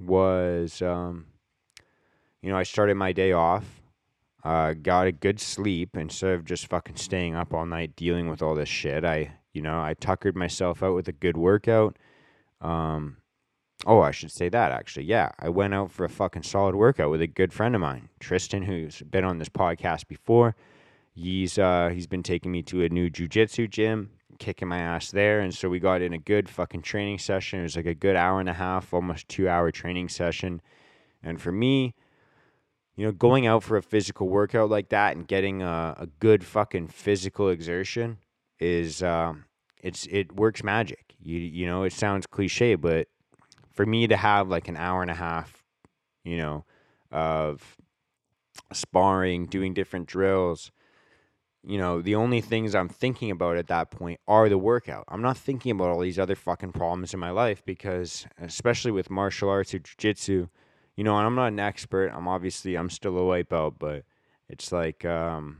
was, 0.00 0.82
um, 0.82 1.26
you 2.42 2.50
know, 2.50 2.58
I 2.58 2.64
started 2.64 2.96
my 2.96 3.12
day 3.12 3.30
off, 3.30 3.80
uh, 4.42 4.72
got 4.72 5.06
a 5.06 5.12
good 5.12 5.38
sleep 5.38 5.96
instead 5.96 6.32
of 6.32 6.44
just 6.44 6.66
fucking 6.66 6.96
staying 6.96 7.36
up 7.36 7.54
all 7.54 7.64
night 7.64 7.94
dealing 7.94 8.28
with 8.28 8.42
all 8.42 8.56
this 8.56 8.68
shit. 8.68 9.04
I, 9.04 9.34
you 9.52 9.62
know, 9.62 9.78
I 9.78 9.94
tuckered 9.94 10.34
myself 10.34 10.82
out 10.82 10.96
with 10.96 11.06
a 11.06 11.12
good 11.12 11.36
workout. 11.36 11.96
Um, 12.60 13.18
oh, 13.86 14.00
I 14.00 14.10
should 14.10 14.32
say 14.32 14.48
that 14.48 14.72
actually. 14.72 15.04
Yeah, 15.04 15.30
I 15.38 15.48
went 15.48 15.74
out 15.74 15.92
for 15.92 16.04
a 16.04 16.08
fucking 16.08 16.42
solid 16.42 16.74
workout 16.74 17.12
with 17.12 17.22
a 17.22 17.28
good 17.28 17.52
friend 17.52 17.76
of 17.76 17.80
mine, 17.80 18.08
Tristan, 18.18 18.64
who's 18.64 19.00
been 19.00 19.22
on 19.22 19.38
this 19.38 19.48
podcast 19.48 20.08
before. 20.08 20.56
He's 21.20 21.58
uh, 21.58 21.90
he's 21.92 22.06
been 22.06 22.22
taking 22.22 22.52
me 22.52 22.62
to 22.64 22.82
a 22.84 22.88
new 22.88 23.10
jujitsu 23.10 23.68
gym, 23.68 24.10
kicking 24.38 24.68
my 24.68 24.78
ass 24.78 25.10
there, 25.10 25.40
and 25.40 25.52
so 25.52 25.68
we 25.68 25.80
got 25.80 26.00
in 26.00 26.12
a 26.12 26.18
good 26.18 26.48
fucking 26.48 26.82
training 26.82 27.18
session. 27.18 27.58
It 27.58 27.64
was 27.64 27.74
like 27.74 27.86
a 27.86 27.94
good 27.94 28.14
hour 28.14 28.38
and 28.38 28.48
a 28.48 28.52
half, 28.52 28.94
almost 28.94 29.28
two 29.28 29.48
hour 29.48 29.72
training 29.72 30.10
session. 30.10 30.62
And 31.20 31.40
for 31.40 31.50
me, 31.50 31.96
you 32.94 33.04
know, 33.04 33.10
going 33.10 33.48
out 33.48 33.64
for 33.64 33.76
a 33.76 33.82
physical 33.82 34.28
workout 34.28 34.70
like 34.70 34.90
that 34.90 35.16
and 35.16 35.26
getting 35.26 35.60
a, 35.60 35.96
a 35.98 36.06
good 36.20 36.44
fucking 36.44 36.86
physical 36.86 37.48
exertion 37.48 38.18
is 38.60 39.02
uh, 39.02 39.32
it's 39.82 40.06
it 40.06 40.36
works 40.36 40.62
magic. 40.62 41.16
You 41.20 41.38
you 41.40 41.66
know, 41.66 41.82
it 41.82 41.92
sounds 41.92 42.28
cliche, 42.28 42.76
but 42.76 43.08
for 43.72 43.84
me 43.84 44.06
to 44.06 44.16
have 44.16 44.48
like 44.48 44.68
an 44.68 44.76
hour 44.76 45.02
and 45.02 45.10
a 45.10 45.14
half, 45.14 45.64
you 46.22 46.36
know, 46.36 46.64
of 47.10 47.76
sparring, 48.72 49.46
doing 49.46 49.74
different 49.74 50.06
drills, 50.06 50.70
you 51.68 51.76
know, 51.76 52.00
the 52.00 52.14
only 52.14 52.40
things 52.40 52.74
I'm 52.74 52.88
thinking 52.88 53.30
about 53.30 53.58
at 53.58 53.66
that 53.66 53.90
point 53.90 54.20
are 54.26 54.48
the 54.48 54.56
workout. 54.56 55.04
I'm 55.06 55.20
not 55.20 55.36
thinking 55.36 55.70
about 55.70 55.90
all 55.90 56.00
these 56.00 56.18
other 56.18 56.34
fucking 56.34 56.72
problems 56.72 57.12
in 57.12 57.20
my 57.20 57.28
life 57.28 57.62
because, 57.62 58.26
especially 58.40 58.90
with 58.90 59.10
martial 59.10 59.50
arts 59.50 59.74
or 59.74 59.80
jiu-jitsu, 59.80 60.48
you 60.96 61.04
know, 61.04 61.18
and 61.18 61.26
I'm 61.26 61.34
not 61.34 61.48
an 61.48 61.60
expert. 61.60 62.08
I'm 62.08 62.26
obviously 62.26 62.74
I'm 62.74 62.88
still 62.88 63.18
a 63.18 63.24
white 63.26 63.50
belt, 63.50 63.74
but 63.78 64.04
it's 64.48 64.72
like, 64.72 65.04
um, 65.04 65.58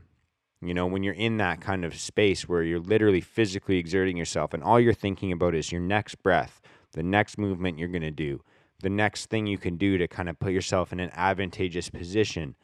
you 0.63 0.73
know, 0.73 0.87
when 0.87 1.03
you're 1.03 1.13
in 1.13 1.37
that 1.37 1.61
kind 1.61 1.85
of 1.85 1.95
space 1.95 2.49
where 2.49 2.63
you're 2.63 2.79
literally 2.79 3.21
physically 3.21 3.77
exerting 3.77 4.17
yourself, 4.17 4.55
and 4.55 4.63
all 4.63 4.79
you're 4.79 4.93
thinking 4.93 5.31
about 5.31 5.53
is 5.53 5.71
your 5.71 5.79
next 5.79 6.15
breath, 6.23 6.59
the 6.93 7.03
next 7.03 7.37
movement 7.37 7.77
you're 7.77 7.87
gonna 7.87 8.09
do, 8.09 8.41
the 8.81 8.89
next 8.89 9.27
thing 9.27 9.45
you 9.45 9.59
can 9.59 9.77
do 9.77 9.99
to 9.99 10.07
kind 10.07 10.27
of 10.27 10.39
put 10.39 10.53
yourself 10.53 10.91
in 10.91 10.99
an 10.99 11.11
advantageous 11.13 11.91
position. 11.91 12.55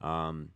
Um, 0.00 0.52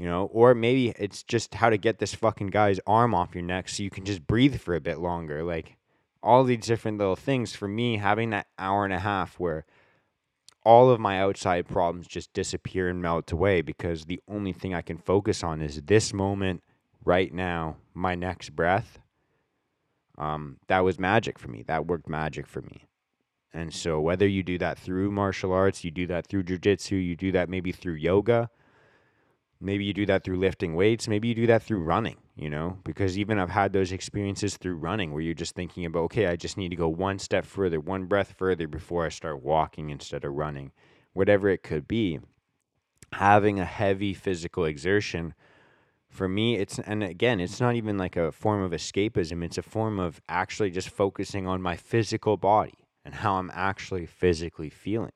you 0.00 0.06
know, 0.06 0.30
or 0.32 0.54
maybe 0.54 0.94
it's 0.98 1.22
just 1.22 1.54
how 1.54 1.68
to 1.68 1.76
get 1.76 1.98
this 1.98 2.14
fucking 2.14 2.46
guy's 2.46 2.80
arm 2.86 3.14
off 3.14 3.34
your 3.34 3.44
neck 3.44 3.68
so 3.68 3.82
you 3.82 3.90
can 3.90 4.06
just 4.06 4.26
breathe 4.26 4.58
for 4.58 4.74
a 4.74 4.80
bit 4.80 4.98
longer. 4.98 5.44
Like 5.44 5.76
all 6.22 6.42
these 6.42 6.64
different 6.64 6.96
little 6.96 7.16
things 7.16 7.54
for 7.54 7.68
me, 7.68 7.98
having 7.98 8.30
that 8.30 8.46
hour 8.58 8.86
and 8.86 8.94
a 8.94 8.98
half 8.98 9.38
where 9.38 9.66
all 10.64 10.88
of 10.88 11.00
my 11.00 11.20
outside 11.20 11.68
problems 11.68 12.06
just 12.06 12.32
disappear 12.32 12.88
and 12.88 13.02
melt 13.02 13.30
away 13.30 13.60
because 13.60 14.06
the 14.06 14.22
only 14.26 14.54
thing 14.54 14.72
I 14.72 14.80
can 14.80 14.96
focus 14.96 15.44
on 15.44 15.60
is 15.60 15.82
this 15.82 16.14
moment 16.14 16.62
right 17.04 17.30
now, 17.30 17.76
my 17.92 18.14
next 18.14 18.56
breath. 18.56 19.00
Um, 20.16 20.56
that 20.68 20.80
was 20.80 20.98
magic 20.98 21.38
for 21.38 21.48
me. 21.48 21.62
That 21.66 21.86
worked 21.86 22.08
magic 22.08 22.46
for 22.46 22.62
me. 22.62 22.86
And 23.52 23.74
so, 23.74 24.00
whether 24.00 24.26
you 24.26 24.42
do 24.42 24.56
that 24.56 24.78
through 24.78 25.10
martial 25.10 25.52
arts, 25.52 25.84
you 25.84 25.90
do 25.90 26.06
that 26.06 26.26
through 26.26 26.44
jujitsu, 26.44 26.92
you 26.92 27.16
do 27.16 27.32
that 27.32 27.50
maybe 27.50 27.70
through 27.70 27.94
yoga, 27.94 28.48
Maybe 29.60 29.84
you 29.84 29.92
do 29.92 30.06
that 30.06 30.24
through 30.24 30.38
lifting 30.38 30.74
weights. 30.74 31.06
Maybe 31.06 31.28
you 31.28 31.34
do 31.34 31.46
that 31.48 31.62
through 31.62 31.80
running, 31.80 32.16
you 32.34 32.48
know, 32.48 32.78
because 32.82 33.18
even 33.18 33.38
I've 33.38 33.50
had 33.50 33.72
those 33.72 33.92
experiences 33.92 34.56
through 34.56 34.76
running 34.76 35.12
where 35.12 35.20
you're 35.20 35.34
just 35.34 35.54
thinking 35.54 35.84
about, 35.84 36.04
okay, 36.04 36.26
I 36.26 36.36
just 36.36 36.56
need 36.56 36.70
to 36.70 36.76
go 36.76 36.88
one 36.88 37.18
step 37.18 37.44
further, 37.44 37.78
one 37.78 38.06
breath 38.06 38.34
further 38.38 38.66
before 38.66 39.04
I 39.04 39.10
start 39.10 39.42
walking 39.42 39.90
instead 39.90 40.24
of 40.24 40.32
running, 40.32 40.72
whatever 41.12 41.48
it 41.50 41.62
could 41.62 41.86
be. 41.86 42.20
Having 43.12 43.58
a 43.60 43.64
heavy 43.64 44.14
physical 44.14 44.64
exertion 44.64 45.34
for 46.08 46.28
me, 46.28 46.56
it's, 46.56 46.78
and 46.78 47.02
again, 47.02 47.38
it's 47.38 47.60
not 47.60 47.74
even 47.74 47.98
like 47.98 48.16
a 48.16 48.32
form 48.32 48.62
of 48.62 48.72
escapism, 48.72 49.44
it's 49.44 49.58
a 49.58 49.62
form 49.62 49.98
of 49.98 50.22
actually 50.28 50.70
just 50.70 50.88
focusing 50.88 51.46
on 51.46 51.60
my 51.60 51.76
physical 51.76 52.36
body 52.36 52.86
and 53.04 53.14
how 53.14 53.34
I'm 53.34 53.50
actually 53.52 54.06
physically 54.06 54.70
feeling 54.70 55.12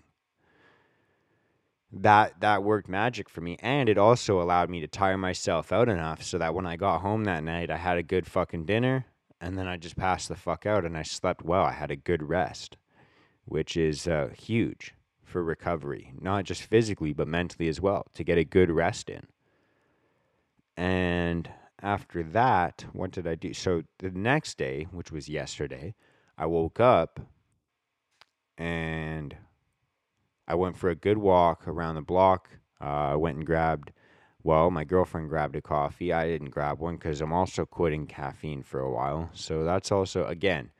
that 1.97 2.41
that 2.41 2.65
worked 2.65 2.89
magic 2.89 3.29
for 3.29 3.41
me 3.41 3.57
and 3.61 3.89
it 3.89 3.97
also 3.99 4.41
allowed 4.41 4.69
me 4.69 4.81
to 4.81 4.89
tire 4.89 5.17
myself 5.17 5.73
out 5.73 5.89
enough 5.89 6.23
so 6.23 6.39
that 6.39 6.55
when 6.55 6.67
I 6.67 6.77
got 6.77 7.01
home 7.01 7.25
that 7.25 7.45
night 7.45 7.71
I 7.71 7.77
had 7.77 7.99
a 7.99 8.03
good 8.03 8.27
fucking 8.27 8.65
dinner 8.65 9.07
and 9.41 9.59
then 9.59 9.69
I 9.69 9.77
just 9.77 9.97
passed 9.97 10.29
the 10.29 10.37
fuck 10.37 10.65
out 10.65 10.85
and 10.85 10.97
I 10.97 11.03
slept 11.03 11.45
well. 11.45 11.65
I 11.65 11.73
had 11.73 11.91
a 11.91 11.97
good 11.97 12.23
rest, 12.23 12.77
which 13.45 13.77
is 13.77 14.09
uh, 14.09 14.31
huge 14.37 14.95
for 15.23 15.43
recovery, 15.43 16.13
not 16.19 16.45
just 16.45 16.63
physically 16.63 17.13
but 17.13 17.29
mentally 17.29 17.69
as 17.69 17.81
well, 17.81 18.07
to 18.15 18.25
get 18.25 18.39
a 18.39 18.45
good 18.45 18.71
rest 18.71 19.11
in. 19.11 19.27
And 20.77 21.51
after 21.83 22.23
that, 22.23 22.87
what 22.93 23.11
did 23.11 23.27
I 23.27 23.35
do? 23.35 23.53
So 23.53 23.83
the 23.99 24.11
next 24.11 24.57
day, 24.57 24.87
which 24.91 25.13
was 25.13 25.29
yesterday, 25.29 25.95
I 26.39 26.47
woke 26.47 26.81
up 26.81 27.21
and 28.57 29.37
I 30.47 30.55
went 30.55 30.77
for 30.77 30.91
a 30.91 30.95
good 30.95 31.19
walk 31.19 31.67
around 31.67 31.95
the 31.95 32.03
block. 32.03 32.51
Uh, 32.81 33.13
I 33.13 33.15
went 33.17 33.37
and 33.37 33.47
grabbed 33.47 33.93
Well, 34.43 34.71
my 34.71 34.85
girlfriend 34.85 35.31
grabbed 35.31 35.57
a 35.57 35.63
coffee. 35.63 36.13
I 36.13 36.27
didn't 36.27 36.51
grab 36.51 36.79
one 36.79 36.97
because 36.97 37.21
I'm 37.23 37.33
also 37.33 37.65
quitting 37.65 38.07
caffeine 38.07 38.63
for 38.63 38.81
a 38.81 38.91
while. 38.91 39.31
So 39.33 39.65
that's 39.65 39.91
also, 39.91 40.27
again, 40.27 40.71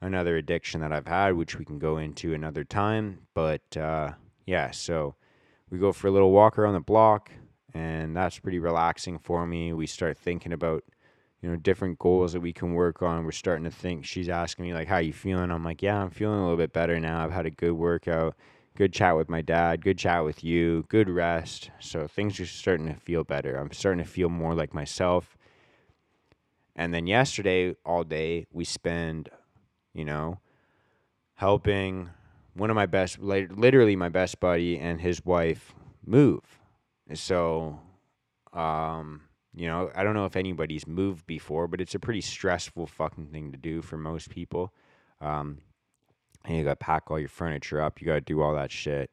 another 0.00 0.36
addiction 0.36 0.80
that 0.80 0.92
I've 0.92 1.06
had, 1.06 1.34
which 1.36 1.58
we 1.58 1.64
can 1.64 1.78
go 1.78 1.98
into 1.98 2.34
another 2.34 2.64
time. 2.64 3.20
But 3.34 3.76
uh, 3.76 4.12
yeah, 4.46 4.72
so 4.72 5.14
we 5.70 5.78
go 5.78 5.92
for 5.92 6.08
a 6.08 6.10
little 6.10 6.32
walk 6.32 6.58
around 6.58 6.74
the 6.74 6.80
block, 6.80 7.30
and 7.74 8.16
that's 8.16 8.38
pretty 8.38 8.58
relaxing 8.58 9.18
for 9.18 9.46
me. 9.46 9.72
We 9.72 9.86
start 9.86 10.18
thinking 10.18 10.52
about 10.52 10.82
you 11.40 11.48
know 11.48 11.56
different 11.56 11.98
goals 12.00 12.32
that 12.32 12.40
we 12.40 12.52
can 12.52 12.74
work 12.74 13.00
on 13.00 13.24
we're 13.24 13.30
starting 13.30 13.62
to 13.62 13.70
think 13.70 14.04
she's 14.04 14.28
asking 14.28 14.64
me 14.64 14.74
like 14.74 14.88
how 14.88 14.98
you 14.98 15.12
feeling 15.12 15.52
i'm 15.52 15.64
like 15.64 15.82
yeah 15.82 16.02
i'm 16.02 16.10
feeling 16.10 16.38
a 16.38 16.42
little 16.42 16.56
bit 16.56 16.72
better 16.72 16.98
now 16.98 17.22
i've 17.22 17.30
had 17.30 17.46
a 17.46 17.50
good 17.50 17.72
workout 17.72 18.34
good 18.78 18.92
chat 18.92 19.16
with 19.16 19.28
my 19.28 19.42
dad. 19.42 19.82
Good 19.82 19.98
chat 19.98 20.24
with 20.24 20.44
you. 20.44 20.84
Good 20.88 21.10
rest. 21.10 21.72
So 21.80 22.06
things 22.06 22.38
are 22.38 22.46
starting 22.46 22.86
to 22.86 22.94
feel 22.94 23.24
better. 23.24 23.56
I'm 23.56 23.72
starting 23.72 24.04
to 24.04 24.08
feel 24.08 24.28
more 24.28 24.54
like 24.54 24.72
myself. 24.72 25.36
And 26.76 26.94
then 26.94 27.08
yesterday 27.08 27.74
all 27.84 28.04
day 28.04 28.46
we 28.52 28.64
spend 28.64 29.30
you 29.94 30.04
know 30.04 30.38
helping 31.34 32.10
one 32.54 32.70
of 32.70 32.76
my 32.76 32.86
best 32.86 33.18
literally 33.18 33.96
my 33.96 34.08
best 34.08 34.38
buddy 34.38 34.78
and 34.78 35.00
his 35.00 35.24
wife 35.24 35.74
move. 36.06 36.44
So 37.14 37.80
um 38.52 39.22
you 39.56 39.66
know, 39.66 39.90
I 39.92 40.04
don't 40.04 40.14
know 40.14 40.26
if 40.26 40.36
anybody's 40.36 40.86
moved 40.86 41.26
before, 41.26 41.66
but 41.66 41.80
it's 41.80 41.96
a 41.96 41.98
pretty 41.98 42.20
stressful 42.20 42.86
fucking 42.86 43.26
thing 43.32 43.50
to 43.50 43.58
do 43.58 43.82
for 43.82 43.96
most 43.96 44.30
people. 44.30 44.72
Um, 45.20 45.58
and 46.48 46.56
you 46.56 46.64
got 46.64 46.70
to 46.70 46.76
pack 46.76 47.10
all 47.10 47.18
your 47.18 47.28
furniture 47.28 47.80
up. 47.80 48.00
You 48.00 48.06
got 48.06 48.14
to 48.14 48.20
do 48.22 48.40
all 48.40 48.54
that 48.54 48.72
shit. 48.72 49.10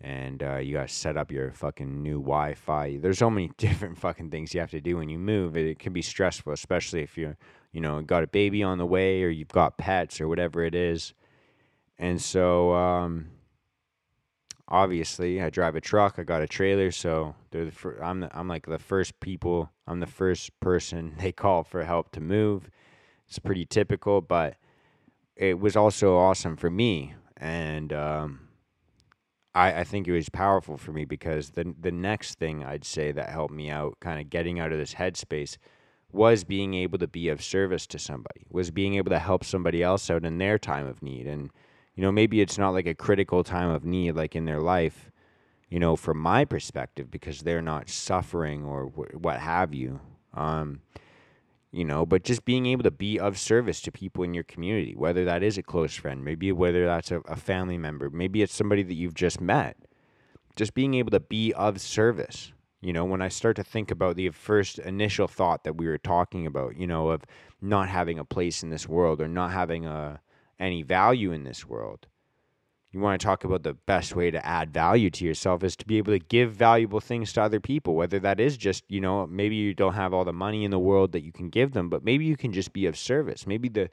And 0.00 0.42
uh, 0.42 0.56
you 0.56 0.74
got 0.74 0.88
to 0.88 0.94
set 0.94 1.16
up 1.16 1.30
your 1.30 1.52
fucking 1.52 2.02
new 2.02 2.20
Wi 2.20 2.54
Fi. 2.54 2.98
There's 2.98 3.18
so 3.18 3.30
many 3.30 3.50
different 3.56 3.98
fucking 3.98 4.30
things 4.30 4.52
you 4.52 4.60
have 4.60 4.70
to 4.72 4.80
do 4.80 4.96
when 4.96 5.08
you 5.08 5.18
move. 5.18 5.56
It, 5.56 5.66
it 5.66 5.78
can 5.78 5.92
be 5.92 6.02
stressful, 6.02 6.52
especially 6.52 7.02
if 7.02 7.16
you're, 7.16 7.36
you 7.72 7.80
know, 7.80 8.02
got 8.02 8.24
a 8.24 8.26
baby 8.26 8.62
on 8.62 8.78
the 8.78 8.86
way 8.86 9.22
or 9.22 9.28
you've 9.28 9.48
got 9.48 9.78
pets 9.78 10.20
or 10.20 10.28
whatever 10.28 10.62
it 10.64 10.74
is. 10.74 11.14
And 11.98 12.20
so, 12.20 12.74
um, 12.74 13.28
obviously 14.68 15.42
I 15.42 15.50
drive 15.50 15.76
a 15.76 15.80
truck. 15.80 16.16
I 16.18 16.22
got 16.22 16.42
a 16.42 16.46
trailer, 16.46 16.90
so 16.90 17.34
they're 17.50 17.64
the 17.64 17.72
fir- 17.72 18.00
I'm 18.02 18.20
the, 18.20 18.38
I'm 18.38 18.48
like 18.48 18.66
the 18.66 18.78
first 18.78 19.18
people. 19.20 19.70
I'm 19.86 20.00
the 20.00 20.06
first 20.06 20.58
person 20.60 21.14
they 21.20 21.32
call 21.32 21.62
for 21.62 21.84
help 21.84 22.12
to 22.12 22.20
move. 22.20 22.70
It's 23.28 23.38
pretty 23.38 23.64
typical, 23.64 24.20
but 24.20 24.56
it 25.38 25.60
was 25.60 25.76
also 25.76 26.16
awesome 26.18 26.56
for 26.56 26.68
me, 26.68 27.14
and 27.36 27.92
um, 27.92 28.48
I 29.54 29.80
I 29.80 29.84
think 29.84 30.08
it 30.08 30.12
was 30.12 30.28
powerful 30.28 30.76
for 30.76 30.92
me 30.92 31.04
because 31.04 31.50
the 31.50 31.74
the 31.80 31.92
next 31.92 32.38
thing 32.38 32.64
I'd 32.64 32.84
say 32.84 33.12
that 33.12 33.30
helped 33.30 33.54
me 33.54 33.70
out, 33.70 33.98
kind 34.00 34.20
of 34.20 34.28
getting 34.30 34.58
out 34.60 34.72
of 34.72 34.78
this 34.78 34.94
headspace. 34.94 35.56
Was 36.10 36.42
being 36.42 36.72
able 36.72 36.98
to 37.00 37.06
be 37.06 37.28
of 37.28 37.42
service 37.44 37.86
to 37.88 37.98
somebody, 37.98 38.46
was 38.50 38.70
being 38.70 38.94
able 38.94 39.10
to 39.10 39.18
help 39.18 39.44
somebody 39.44 39.82
else 39.82 40.08
out 40.10 40.24
in 40.24 40.38
their 40.38 40.58
time 40.58 40.86
of 40.86 41.02
need. 41.02 41.26
And 41.26 41.50
you 41.94 42.02
know, 42.02 42.10
maybe 42.10 42.40
it's 42.40 42.56
not 42.56 42.70
like 42.70 42.86
a 42.86 42.94
critical 42.94 43.44
time 43.44 43.68
of 43.68 43.84
need, 43.84 44.12
like 44.12 44.34
in 44.34 44.46
their 44.46 44.60
life, 44.60 45.10
you 45.68 45.78
know, 45.78 45.96
from 45.96 46.16
my 46.18 46.46
perspective, 46.46 47.10
because 47.10 47.40
they're 47.42 47.60
not 47.60 47.90
suffering 47.90 48.64
or 48.64 48.86
wh- 48.86 49.22
what 49.22 49.38
have 49.38 49.74
you. 49.74 50.00
Um, 50.32 50.80
you 51.70 51.84
know, 51.84 52.06
but 52.06 52.24
just 52.24 52.44
being 52.44 52.66
able 52.66 52.82
to 52.82 52.90
be 52.90 53.18
of 53.18 53.38
service 53.38 53.80
to 53.82 53.92
people 53.92 54.24
in 54.24 54.34
your 54.34 54.44
community, 54.44 54.94
whether 54.96 55.24
that 55.24 55.42
is 55.42 55.58
a 55.58 55.62
close 55.62 55.94
friend, 55.94 56.24
maybe 56.24 56.50
whether 56.50 56.86
that's 56.86 57.10
a, 57.10 57.20
a 57.20 57.36
family 57.36 57.76
member, 57.76 58.08
maybe 58.10 58.42
it's 58.42 58.54
somebody 58.54 58.82
that 58.82 58.94
you've 58.94 59.14
just 59.14 59.40
met, 59.40 59.76
just 60.56 60.74
being 60.74 60.94
able 60.94 61.10
to 61.10 61.20
be 61.20 61.52
of 61.52 61.80
service. 61.80 62.52
You 62.80 62.92
know, 62.92 63.04
when 63.04 63.20
I 63.20 63.28
start 63.28 63.56
to 63.56 63.64
think 63.64 63.90
about 63.90 64.16
the 64.16 64.30
first 64.30 64.78
initial 64.78 65.26
thought 65.26 65.64
that 65.64 65.76
we 65.76 65.86
were 65.86 65.98
talking 65.98 66.46
about, 66.46 66.76
you 66.76 66.86
know, 66.86 67.08
of 67.08 67.24
not 67.60 67.88
having 67.88 68.18
a 68.18 68.24
place 68.24 68.62
in 68.62 68.70
this 68.70 68.88
world 68.88 69.20
or 69.20 69.28
not 69.28 69.50
having 69.50 69.84
a, 69.84 70.20
any 70.58 70.82
value 70.82 71.32
in 71.32 71.44
this 71.44 71.66
world. 71.66 72.06
You 72.90 73.00
want 73.00 73.20
to 73.20 73.24
talk 73.24 73.44
about 73.44 73.64
the 73.64 73.74
best 73.74 74.16
way 74.16 74.30
to 74.30 74.44
add 74.46 74.72
value 74.72 75.10
to 75.10 75.24
yourself 75.24 75.62
is 75.62 75.76
to 75.76 75.86
be 75.86 75.98
able 75.98 76.12
to 76.12 76.18
give 76.18 76.52
valuable 76.52 77.00
things 77.00 77.34
to 77.34 77.42
other 77.42 77.60
people, 77.60 77.94
whether 77.94 78.18
that 78.20 78.40
is 78.40 78.56
just, 78.56 78.82
you 78.88 79.00
know, 79.00 79.26
maybe 79.26 79.56
you 79.56 79.74
don't 79.74 79.92
have 79.92 80.14
all 80.14 80.24
the 80.24 80.32
money 80.32 80.64
in 80.64 80.70
the 80.70 80.78
world 80.78 81.12
that 81.12 81.22
you 81.22 81.30
can 81.30 81.50
give 81.50 81.72
them, 81.72 81.90
but 81.90 82.02
maybe 82.02 82.24
you 82.24 82.36
can 82.36 82.52
just 82.52 82.72
be 82.72 82.86
of 82.86 82.96
service. 82.96 83.46
Maybe 83.46 83.68
the 83.68 83.90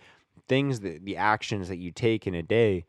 things 0.47 0.79
that 0.79 1.03
the 1.03 1.17
actions 1.17 1.67
that 1.67 1.77
you 1.77 1.91
take 1.91 2.25
in 2.25 2.35
a 2.35 2.43
day 2.43 2.85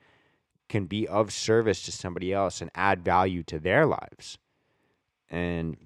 can 0.69 0.87
be 0.87 1.09
of 1.09 1.33
service 1.33 1.83
to 1.83 1.93
somebody 1.93 2.33
else 2.33 2.61
and 2.61 2.71
add 2.75 3.05
value 3.05 3.43
to 3.45 3.59
their 3.59 3.85
lives. 3.85 4.39
And 5.29 5.77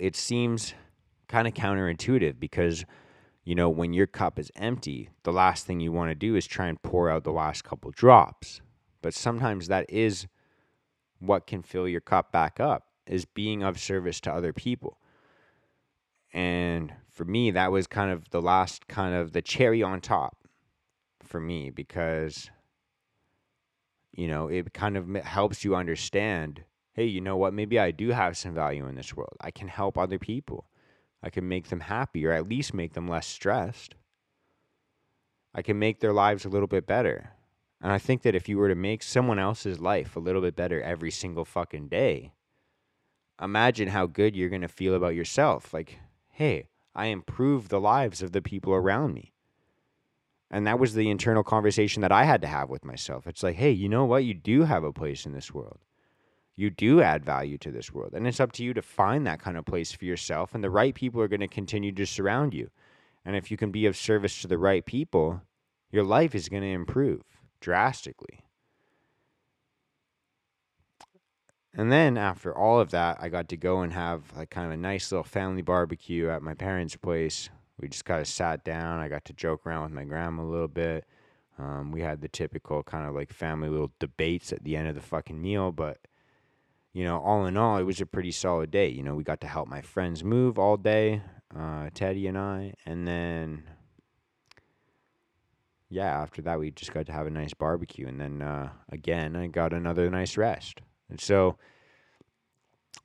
it 0.00 0.16
seems 0.16 0.74
kind 1.28 1.46
of 1.46 1.54
counterintuitive 1.54 2.40
because 2.40 2.84
you 3.44 3.54
know, 3.56 3.68
when 3.68 3.92
your 3.92 4.06
cup 4.06 4.38
is 4.38 4.52
empty, 4.54 5.10
the 5.24 5.32
last 5.32 5.66
thing 5.66 5.80
you 5.80 5.90
want 5.90 6.10
to 6.10 6.14
do 6.14 6.36
is 6.36 6.46
try 6.46 6.66
and 6.68 6.80
pour 6.82 7.10
out 7.10 7.24
the 7.24 7.32
last 7.32 7.64
couple 7.64 7.90
drops. 7.90 8.60
But 9.02 9.14
sometimes 9.14 9.68
that 9.68 9.86
is 9.88 10.26
what 11.18 11.46
can 11.46 11.62
fill 11.62 11.88
your 11.88 12.00
cup 12.00 12.32
back 12.32 12.58
up 12.58 12.86
is 13.06 13.24
being 13.24 13.62
of 13.62 13.78
service 13.78 14.20
to 14.22 14.32
other 14.32 14.52
people. 14.52 14.98
And 16.32 16.94
for 17.10 17.24
me, 17.24 17.50
that 17.50 17.70
was 17.70 17.86
kind 17.86 18.10
of 18.10 18.30
the 18.30 18.40
last 18.40 18.88
kind 18.88 19.14
of 19.14 19.32
the 19.32 19.42
cherry 19.42 19.82
on 19.82 20.00
top 20.00 20.38
for 21.20 21.40
me 21.40 21.70
because 21.70 22.50
you 24.12 24.28
know, 24.28 24.48
it 24.48 24.74
kind 24.74 24.96
of 24.96 25.08
helps 25.24 25.64
you 25.64 25.74
understand, 25.74 26.62
hey, 26.92 27.06
you 27.06 27.20
know 27.20 27.36
what? 27.36 27.54
Maybe 27.54 27.78
I 27.78 27.90
do 27.90 28.10
have 28.10 28.36
some 28.36 28.54
value 28.54 28.86
in 28.86 28.94
this 28.94 29.16
world. 29.16 29.36
I 29.40 29.50
can 29.50 29.68
help 29.68 29.96
other 29.96 30.18
people. 30.18 30.66
I 31.22 31.30
can 31.30 31.48
make 31.48 31.68
them 31.68 31.80
happy 31.80 32.26
or 32.26 32.32
at 32.32 32.48
least 32.48 32.74
make 32.74 32.92
them 32.92 33.08
less 33.08 33.26
stressed. 33.26 33.94
I 35.54 35.62
can 35.62 35.78
make 35.78 36.00
their 36.00 36.12
lives 36.12 36.44
a 36.44 36.48
little 36.48 36.66
bit 36.66 36.86
better. 36.86 37.32
And 37.82 37.92
I 37.92 37.98
think 37.98 38.22
that 38.22 38.34
if 38.34 38.48
you 38.48 38.58
were 38.58 38.68
to 38.68 38.74
make 38.74 39.02
someone 39.02 39.38
else's 39.38 39.80
life 39.80 40.16
a 40.16 40.20
little 40.20 40.40
bit 40.40 40.56
better 40.56 40.80
every 40.80 41.10
single 41.10 41.44
fucking 41.44 41.88
day, 41.88 42.32
imagine 43.40 43.88
how 43.88 44.06
good 44.06 44.36
you're 44.36 44.48
going 44.48 44.62
to 44.62 44.68
feel 44.68 44.94
about 44.94 45.14
yourself. 45.14 45.74
Like, 45.74 45.98
hey, 46.30 46.68
I 46.94 47.06
improved 47.06 47.70
the 47.70 47.80
lives 47.80 48.22
of 48.22 48.32
the 48.32 48.42
people 48.42 48.72
around 48.72 49.14
me. 49.14 49.32
And 50.50 50.66
that 50.66 50.78
was 50.78 50.94
the 50.94 51.10
internal 51.10 51.42
conversation 51.42 52.02
that 52.02 52.12
I 52.12 52.24
had 52.24 52.40
to 52.42 52.46
have 52.46 52.70
with 52.70 52.84
myself. 52.84 53.26
It's 53.26 53.42
like, 53.42 53.56
hey, 53.56 53.70
you 53.70 53.88
know 53.88 54.04
what? 54.04 54.24
You 54.24 54.34
do 54.34 54.62
have 54.62 54.84
a 54.84 54.92
place 54.92 55.26
in 55.26 55.32
this 55.32 55.52
world 55.52 55.80
you 56.56 56.70
do 56.70 57.00
add 57.00 57.24
value 57.24 57.58
to 57.58 57.70
this 57.70 57.92
world. 57.92 58.12
And 58.14 58.26
it's 58.26 58.40
up 58.40 58.52
to 58.52 58.64
you 58.64 58.74
to 58.74 58.82
find 58.82 59.26
that 59.26 59.40
kind 59.40 59.56
of 59.56 59.64
place 59.64 59.92
for 59.92 60.04
yourself. 60.04 60.54
And 60.54 60.62
the 60.62 60.70
right 60.70 60.94
people 60.94 61.20
are 61.20 61.28
going 61.28 61.40
to 61.40 61.48
continue 61.48 61.92
to 61.92 62.06
surround 62.06 62.52
you. 62.52 62.70
And 63.24 63.36
if 63.36 63.50
you 63.50 63.56
can 63.56 63.70
be 63.70 63.86
of 63.86 63.96
service 63.96 64.40
to 64.42 64.48
the 64.48 64.58
right 64.58 64.84
people, 64.84 65.42
your 65.90 66.04
life 66.04 66.34
is 66.34 66.48
going 66.48 66.62
to 66.62 66.68
improve 66.68 67.22
drastically. 67.62 68.44
And 71.74 71.90
then 71.90 72.18
after 72.18 72.54
all 72.54 72.80
of 72.80 72.90
that, 72.90 73.16
I 73.18 73.30
got 73.30 73.48
to 73.48 73.56
go 73.56 73.80
and 73.80 73.94
have 73.94 74.24
like 74.36 74.50
kind 74.50 74.66
of 74.66 74.72
a 74.72 74.76
nice 74.76 75.10
little 75.10 75.24
family 75.24 75.62
barbecue 75.62 76.28
at 76.28 76.42
my 76.42 76.52
parents' 76.52 76.96
place. 76.96 77.48
We 77.80 77.88
just 77.88 78.04
kind 78.04 78.20
of 78.20 78.28
sat 78.28 78.62
down. 78.62 79.00
I 79.00 79.08
got 79.08 79.24
to 79.26 79.32
joke 79.32 79.66
around 79.66 79.84
with 79.84 79.92
my 79.92 80.04
grandma 80.04 80.42
a 80.42 80.44
little 80.44 80.68
bit. 80.68 81.06
Um, 81.58 81.90
we 81.90 82.02
had 82.02 82.20
the 82.20 82.28
typical 82.28 82.82
kind 82.82 83.08
of 83.08 83.14
like 83.14 83.32
family 83.32 83.70
little 83.70 83.92
debates 83.98 84.52
at 84.52 84.64
the 84.64 84.76
end 84.76 84.88
of 84.88 84.94
the 84.94 85.00
fucking 85.00 85.40
meal, 85.40 85.72
but 85.72 85.98
you 86.92 87.04
know, 87.04 87.20
all 87.20 87.46
in 87.46 87.56
all, 87.56 87.78
it 87.78 87.84
was 87.84 88.02
a 88.02 88.06
pretty 88.06 88.32
solid 88.32 88.70
day. 88.70 88.88
You 88.88 89.02
know, 89.02 89.14
we 89.14 89.24
got 89.24 89.40
to 89.40 89.46
help 89.46 89.66
my 89.66 89.80
friends 89.80 90.22
move 90.22 90.58
all 90.58 90.76
day, 90.76 91.22
uh, 91.56 91.88
Teddy 91.94 92.26
and 92.26 92.36
I, 92.36 92.74
and 92.84 93.08
then 93.08 93.64
yeah, 95.92 96.22
after 96.22 96.40
that 96.42 96.58
we 96.58 96.70
just 96.70 96.94
got 96.94 97.04
to 97.06 97.12
have 97.12 97.26
a 97.26 97.30
nice 97.30 97.52
barbecue, 97.52 98.08
and 98.08 98.18
then 98.18 98.40
uh, 98.40 98.70
again 98.90 99.36
I 99.36 99.46
got 99.48 99.74
another 99.74 100.08
nice 100.08 100.38
rest. 100.38 100.80
And 101.10 101.20
so, 101.20 101.58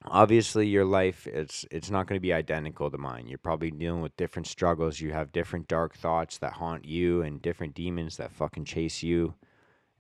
obviously, 0.06 0.68
your 0.68 0.86
life 0.86 1.28
it's 1.28 1.66
it's 1.70 1.92
not 1.92 2.08
going 2.08 2.16
to 2.16 2.22
be 2.22 2.32
identical 2.32 2.90
to 2.90 2.98
mine. 2.98 3.28
You're 3.28 3.40
probably 3.40 3.72
dealing 3.72 4.02
with 4.02 4.16
different 4.16 4.48
struggles. 4.48 5.02
You 5.02 5.12
have 5.12 5.34
different 5.34 5.68
dark 5.68 5.96
thoughts 5.96 6.38
that 6.38 6.54
haunt 6.54 6.86
you, 6.86 7.22
and 7.22 7.42
different 7.42 7.76
demons 7.76 8.16
that 8.18 8.32
fucking 8.32 8.64
chase 8.64 9.04
you, 9.04 9.34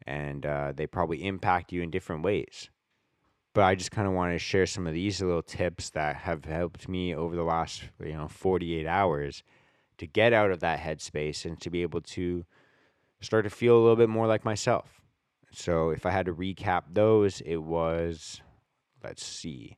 and 0.05 0.45
uh, 0.45 0.71
they 0.73 0.87
probably 0.87 1.25
impact 1.25 1.73
you 1.73 1.81
in 1.81 1.91
different 1.91 2.23
ways 2.23 2.69
but 3.53 3.63
I 3.63 3.73
just 3.73 3.89
kind 3.89 4.07
of 4.07 4.13
wanted 4.13 4.33
to 4.33 4.39
share 4.39 4.67
some 4.67 4.85
of 4.85 4.93
these 4.93 5.19
little 5.19 5.41
tips 5.41 5.89
that 5.89 6.15
have 6.15 6.45
helped 6.45 6.87
me 6.87 7.15
over 7.15 7.35
the 7.35 7.41
last, 7.41 7.85
you 7.99 8.13
know, 8.13 8.27
48 8.27 8.85
hours 8.85 9.41
to 9.97 10.05
get 10.05 10.31
out 10.31 10.51
of 10.51 10.59
that 10.59 10.79
headspace 10.79 11.43
and 11.43 11.59
to 11.61 11.71
be 11.71 11.81
able 11.81 12.01
to 12.01 12.45
start 13.21 13.45
to 13.45 13.49
feel 13.49 13.77
a 13.77 13.81
little 13.81 13.95
bit 13.95 14.09
more 14.09 14.27
like 14.27 14.45
myself. 14.45 15.01
So 15.51 15.89
if 15.89 16.05
I 16.05 16.11
had 16.11 16.25
to 16.27 16.33
recap 16.33 16.83
those, 16.91 17.41
it 17.41 17.57
was, 17.57 18.41
let's 19.03 19.25
see, 19.25 19.77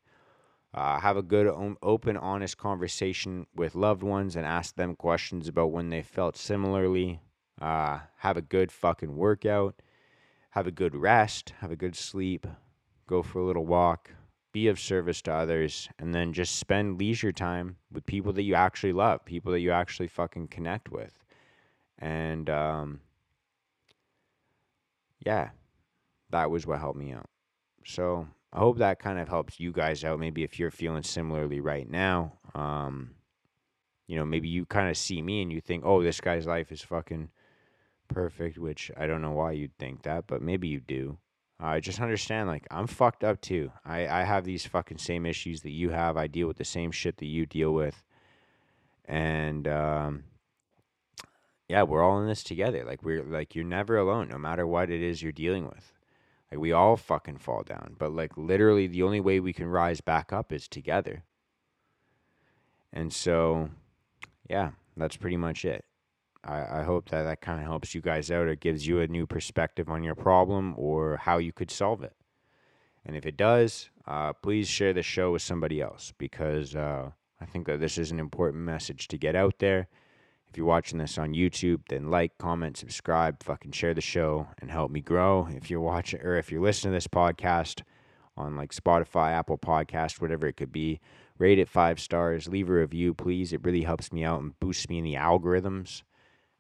uh, 0.74 1.00
have 1.00 1.18
a 1.18 1.22
good, 1.22 1.48
open, 1.82 2.18
honest 2.18 2.58
conversation 2.58 3.48
with 3.56 3.76
loved 3.76 4.04
ones 4.04 4.36
and 4.36 4.46
ask 4.46 4.76
them 4.76 4.96
questions 4.96 5.48
about 5.48 5.72
when 5.72 5.90
they 5.90 6.02
felt 6.02 6.38
similarly. 6.38 7.22
Uh, 7.62 8.00
have 8.18 8.38
a 8.38 8.42
good 8.42 8.72
fucking 8.72 9.16
workout. 9.16 9.82
Have 10.52 10.68
a 10.68 10.72
good 10.72 10.96
rest. 10.96 11.54
Have 11.60 11.72
a 11.72 11.76
good 11.76 11.96
sleep 11.96 12.46
go 13.10 13.24
for 13.24 13.40
a 13.40 13.46
little 13.46 13.66
walk, 13.66 14.12
be 14.54 14.68
of 14.68 14.80
service 14.80 15.22
to 15.24 15.34
others, 15.34 15.90
and 15.98 16.14
then 16.14 16.32
just 16.32 16.58
spend 16.58 17.00
leisure 17.00 17.32
time 17.32 17.76
with 17.92 18.06
people 18.06 18.32
that 18.34 18.44
you 18.44 18.54
actually 18.54 18.94
love, 18.94 19.26
people 19.26 19.52
that 19.52 19.62
you 19.62 19.72
actually 19.72 20.08
fucking 20.08 20.48
connect 20.48 20.92
with. 20.92 21.18
And 21.98 22.50
um, 22.52 23.02
yeah, 25.20 25.50
that 26.30 26.50
was 26.52 26.66
what 26.66 26.80
helped 26.80 27.00
me 27.00 27.12
out. 27.12 27.30
So 27.86 28.28
I 28.54 28.60
hope 28.60 28.78
that 28.78 29.00
kind 29.00 29.20
of 29.20 29.28
helps 29.28 29.60
you 29.60 29.72
guys 29.72 30.04
out. 30.04 30.20
Maybe 30.20 30.44
if 30.44 30.60
you're 30.60 30.72
feeling 30.72 31.04
similarly 31.04 31.60
right 31.60 31.90
now, 31.90 32.34
um, 32.56 33.12
you 34.08 34.16
know, 34.16 34.26
maybe 34.26 34.48
you 34.48 34.66
kind 34.66 34.90
of 34.90 34.98
see 34.98 35.22
me 35.22 35.42
and 35.42 35.52
you 35.52 35.62
think, 35.62 35.84
oh, 35.86 36.02
this 36.02 36.20
guy's 36.20 36.48
life 36.48 36.72
is 36.72 36.82
fucking 36.82 37.30
perfect, 38.08 38.58
which 38.58 38.92
I 38.98 39.06
don't 39.06 39.22
know 39.22 39.32
why 39.32 39.52
you'd 39.52 39.78
think 39.78 40.04
that, 40.04 40.26
but 40.28 40.42
maybe 40.42 40.68
you 40.68 40.80
do. 40.80 41.18
I 41.60 41.78
uh, 41.78 41.80
just 41.82 42.00
understand, 42.00 42.48
like, 42.48 42.66
I'm 42.72 42.88
fucked 42.88 43.24
up 43.24 43.42
too. 43.42 43.72
I, 43.86 44.08
I 44.08 44.24
have 44.24 44.46
these 44.46 44.66
fucking 44.66 44.98
same 44.98 45.26
issues 45.26 45.62
that 45.62 45.72
you 45.72 45.90
have. 45.90 46.16
I 46.16 46.28
deal 46.28 46.48
with 46.48 46.58
the 46.58 46.64
same 46.64 46.90
shit 46.90 47.18
that 47.18 47.26
you 47.26 47.46
deal 47.46 47.74
with. 47.74 48.02
And, 49.06 49.68
um, 49.68 50.24
yeah, 51.70 51.84
we're 51.84 52.04
all 52.04 52.20
in 52.20 52.28
this 52.28 52.44
together. 52.44 52.84
Like, 52.84 53.04
we're, 53.04 53.24
like, 53.24 53.56
you're 53.56 53.64
never 53.64 53.96
alone, 53.96 54.28
no 54.28 54.40
matter 54.40 54.66
what 54.66 54.90
it 54.90 55.02
is 55.02 55.22
you're 55.22 55.32
dealing 55.32 55.66
with. 55.66 55.94
Like, 56.52 56.60
we 56.60 56.72
all 56.72 56.98
fucking 56.98 57.38
fall 57.38 57.62
down. 57.62 57.96
But, 58.00 58.12
like, 58.12 58.36
literally, 58.36 58.88
the 58.88 59.04
only 59.04 59.20
way 59.20 59.40
we 59.40 59.54
can 59.54 59.68
rise 59.68 60.02
back 60.02 60.34
up 60.34 60.52
is 60.52 60.68
together. 60.68 61.24
And 62.92 63.14
so, 63.14 63.70
yeah, 64.50 64.72
that's 64.98 65.16
pretty 65.16 65.38
much 65.38 65.64
it. 65.64 65.86
I, 66.44 66.80
I 66.80 66.84
hope 66.84 67.10
that 67.10 67.24
that 67.24 67.42
kind 67.42 67.60
of 67.60 67.68
helps 67.68 67.94
you 67.94 68.02
guys 68.02 68.32
out. 68.32 68.48
or 68.48 68.56
gives 68.56 68.88
you 68.88 69.00
a 69.00 69.08
new 69.08 69.28
perspective 69.28 69.90
on 69.90 70.04
your 70.04 70.16
problem 70.16 70.74
or 70.76 71.18
how 71.18 71.38
you 71.38 71.54
could 71.54 71.70
solve 71.70 72.02
it. 72.02 72.16
And 73.06 73.16
if 73.16 73.28
it 73.28 73.38
does, 73.38 73.90
uh, 74.08 74.34
please 74.34 74.68
share 74.68 74.94
the 74.94 75.04
show 75.04 75.32
with 75.32 75.44
somebody 75.44 75.82
else 75.82 76.14
because 76.18 76.76
uh, 76.76 77.12
I 77.40 77.46
think 77.46 77.68
that 77.68 77.80
this 77.80 77.98
is 78.00 78.12
an 78.12 78.20
important 78.20 78.64
message 78.64 79.08
to 79.10 79.18
get 79.18 79.36
out 79.36 79.60
there. 79.60 79.88
If 80.50 80.58
you're 80.58 80.66
watching 80.66 80.98
this 80.98 81.18
on 81.20 81.34
YouTube, 81.34 81.82
then 81.90 82.10
like, 82.10 82.38
comment, 82.40 82.76
subscribe, 82.76 83.44
fucking 83.44 83.72
share 83.72 83.94
the 83.94 84.02
show 84.02 84.48
and 84.60 84.72
help 84.72 84.90
me 84.90 85.00
grow. 85.00 85.48
If 85.52 85.70
you're 85.70 85.80
watching 85.80 86.22
or 86.22 86.38
if 86.38 86.52
you're 86.52 86.62
listening 86.62 86.92
to 86.92 86.98
this 86.98 87.08
podcast 87.08 87.84
on 88.36 88.56
like 88.56 88.74
Spotify, 88.74 89.32
Apple 89.32 89.60
Podcast, 89.60 90.20
whatever 90.22 90.48
it 90.48 90.58
could 90.58 90.72
be, 90.72 91.00
rate 91.38 91.60
it 91.60 91.70
five 91.70 92.00
stars, 92.00 92.48
leave 92.48 92.70
a 92.70 92.74
review, 92.74 93.14
please. 93.14 93.54
It 93.54 93.64
really 93.64 93.84
helps 93.84 94.12
me 94.12 94.24
out 94.24 94.42
and 94.42 94.60
boosts 94.60 94.90
me 94.90 94.98
in 94.98 95.04
the 95.04 95.16
algorithms. 95.16 96.02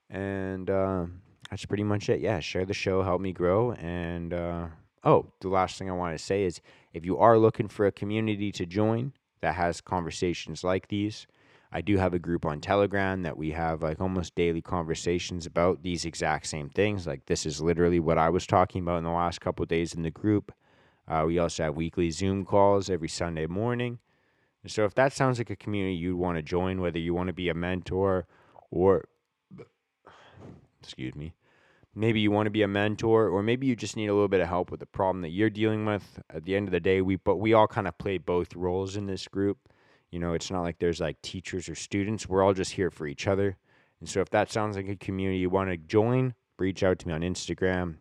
And 0.08 0.70
uh, 0.70 1.06
that's 1.50 1.66
pretty 1.66 1.84
much 1.84 2.10
it. 2.10 2.20
Yeah, 2.20 2.42
share 2.42 2.66
the 2.66 2.74
show, 2.76 3.02
help 3.02 3.22
me 3.22 3.34
grow. 3.34 3.72
And 3.72 4.34
uh, 4.36 4.68
oh, 5.04 5.32
the 5.42 5.50
last 5.50 5.80
thing 5.80 5.90
I 5.90 5.94
want 5.94 6.16
to 6.16 6.24
say 6.24 6.44
is 6.44 6.62
if 6.94 7.06
you 7.06 7.18
are 7.18 7.40
looking 7.40 7.68
for 7.68 7.88
a 7.88 7.92
community 7.92 8.52
to 8.52 8.68
join 8.68 9.14
that 9.42 9.56
has 9.56 9.82
conversations 9.82 10.64
like 10.64 10.90
these, 10.90 11.26
I 11.72 11.82
do 11.82 11.98
have 11.98 12.14
a 12.14 12.20
group 12.20 12.46
on 12.46 12.62
Telegram 12.62 13.22
that 13.22 13.38
we 13.38 13.52
have 13.52 13.84
like 13.84 14.02
almost 14.02 14.34
daily 14.34 14.62
conversations 14.62 15.46
about 15.46 15.84
these 15.84 16.04
exact 16.04 16.48
same 16.48 16.70
things. 16.70 17.06
Like 17.06 17.28
this 17.28 17.46
is 17.46 17.62
literally 17.62 18.00
what 18.00 18.18
I 18.18 18.30
was 18.30 18.48
talking 18.48 18.82
about 18.82 18.98
in 18.98 19.04
the 19.04 19.12
last 19.12 19.40
couple 19.40 19.66
days 19.66 19.94
in 19.94 20.02
the 20.02 20.10
group. 20.10 20.52
Uh, 21.08 21.24
we 21.28 21.38
also 21.38 21.64
have 21.64 21.76
weekly 21.76 22.10
Zoom 22.10 22.44
calls 22.44 22.90
every 22.90 23.08
Sunday 23.08 23.46
morning. 23.46 24.00
so 24.66 24.84
if 24.84 24.96
that 24.96 25.14
sounds 25.14 25.38
like 25.38 25.50
a 25.52 25.56
community 25.56 25.96
you'd 25.96 26.16
want 26.16 26.38
to 26.38 26.42
join, 26.42 26.82
whether 26.82 27.00
you 27.00 27.14
want 27.14 27.28
to 27.28 27.34
be 27.34 27.50
a 27.50 27.54
mentor 27.54 28.26
or 28.72 29.06
excuse 30.82 31.16
me. 31.16 31.34
Maybe 31.96 32.20
you 32.20 32.32
want 32.32 32.46
to 32.46 32.52
be 32.52 32.62
a 32.62 32.68
mentor, 32.68 33.28
or 33.28 33.42
maybe 33.42 33.66
you 33.66 33.76
just 33.76 33.98
need 33.98 34.08
a 34.08 34.14
little 34.14 34.28
bit 34.28 34.42
of 34.42 34.48
help 34.48 34.70
with 34.72 34.80
the 34.80 34.86
problem 34.86 35.22
that 35.24 35.30
you're 35.30 35.50
dealing 35.50 35.86
with. 35.86 36.20
At 36.30 36.46
the 36.46 36.56
end 36.56 36.68
of 36.68 36.72
the 36.72 36.80
day, 36.80 37.02
we 37.02 37.16
but 37.16 37.38
we 37.38 37.54
all 37.54 37.68
kind 37.68 37.88
of 37.88 37.98
play 37.98 38.20
both 38.20 38.56
roles 38.56 38.96
in 38.96 39.08
this 39.08 39.28
group. 39.28 39.58
You 40.12 40.20
know, 40.20 40.34
it's 40.34 40.50
not 40.50 40.62
like 40.62 40.80
there's 40.80 41.00
like 41.00 41.22
teachers 41.22 41.70
or 41.70 41.76
students. 41.76 42.28
We're 42.28 42.44
all 42.44 42.54
just 42.54 42.74
here 42.74 42.90
for 42.90 43.08
each 43.08 43.28
other. 43.28 43.58
And 44.00 44.10
so 44.10 44.22
if 44.22 44.30
that 44.30 44.52
sounds 44.52 44.76
like 44.76 44.88
a 44.88 44.96
community 44.96 45.40
you 45.40 45.50
want 45.50 45.70
to 45.70 45.78
join, 45.78 46.34
reach 46.58 46.84
out 46.84 47.00
to 47.00 47.08
me 47.08 47.14
on 47.14 47.22
Instagram 47.22 47.96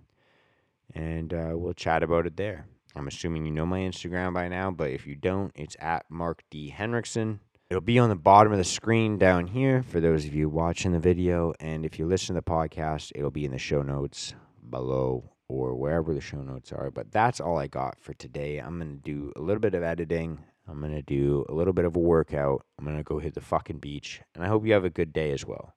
and 0.95 1.35
uh, 1.35 1.53
we'll 1.55 1.75
chat 1.75 2.03
about 2.03 2.27
it 2.27 2.37
there. 2.37 2.67
I'm 2.97 3.07
assuming 3.09 3.45
you 3.45 3.53
know 3.53 3.67
my 3.67 3.81
Instagram 3.81 4.35
by 4.35 4.49
now, 4.49 4.71
but 4.71 4.91
if 4.91 5.07
you 5.07 5.15
don't, 5.15 5.53
it's 5.55 5.77
at 5.79 6.07
Mark 6.11 6.43
D. 6.51 6.71
Henriksen. 6.71 7.41
It'll 7.71 7.83
be 7.83 7.99
on 7.99 8.09
the 8.09 8.17
bottom 8.17 8.51
of 8.51 8.59
the 8.59 8.65
screen 8.65 9.19
down 9.19 9.47
here 9.47 9.83
for 9.83 10.01
those 10.01 10.25
of 10.25 10.35
you 10.35 10.49
watching 10.49 10.93
the 10.93 10.99
video. 10.99 11.53
And 11.61 11.85
if 11.85 11.99
you 11.99 12.07
listen 12.07 12.35
to 12.35 12.41
the 12.41 12.51
podcast, 12.51 13.13
it'll 13.15 13.31
be 13.31 13.45
in 13.45 13.51
the 13.51 13.59
show 13.59 13.83
notes 13.83 14.35
below 14.71 15.31
or 15.49 15.75
wherever 15.75 16.15
the 16.15 16.21
show 16.21 16.39
notes 16.39 16.73
are. 16.73 16.91
But 16.91 17.13
that's 17.13 17.41
all 17.41 17.59
I 17.59 17.67
got 17.67 18.01
for 18.01 18.15
today. 18.15 18.59
I'm 18.59 18.79
going 18.79 18.97
to 18.97 19.03
do 19.03 19.33
a 19.37 19.41
little 19.41 19.61
bit 19.61 19.75
of 19.75 19.83
editing. 19.83 20.41
I'm 20.69 20.81
going 20.81 20.93
to 20.93 21.03
do 21.03 21.47
a 21.49 21.55
little 21.55 21.73
bit 21.73 21.85
of 21.85 21.97
a 21.97 22.01
workout. 22.01 22.65
I'm 22.79 22.85
going 22.85 22.97
to 22.97 23.03
go 23.03 23.19
hit 23.19 23.35
the 23.35 23.41
fucking 23.41 23.79
beach. 23.79 24.21
And 24.35 24.45
I 24.45 24.49
hope 24.49 24.67
you 24.67 24.73
have 24.75 24.85
a 24.85 24.91
good 24.91 25.13
day 25.13 25.33
as 25.33 25.47
well 25.47 25.75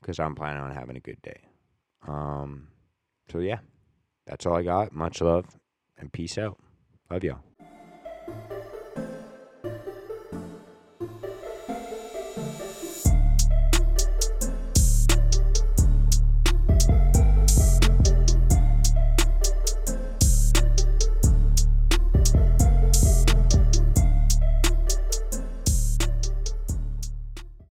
because 0.00 0.18
I'm 0.18 0.34
planning 0.34 0.62
on 0.62 0.72
having 0.72 0.96
a 0.96 1.00
good 1.00 1.20
day. 1.22 1.40
Um, 2.06 2.68
so, 3.30 3.40
yeah, 3.40 3.58
that's 4.26 4.46
all 4.46 4.56
I 4.56 4.62
got. 4.62 4.92
Much 4.92 5.20
love 5.20 5.46
and 5.98 6.12
peace 6.12 6.38
out. 6.38 6.58
Love 7.10 7.24
y'all. 7.24 7.40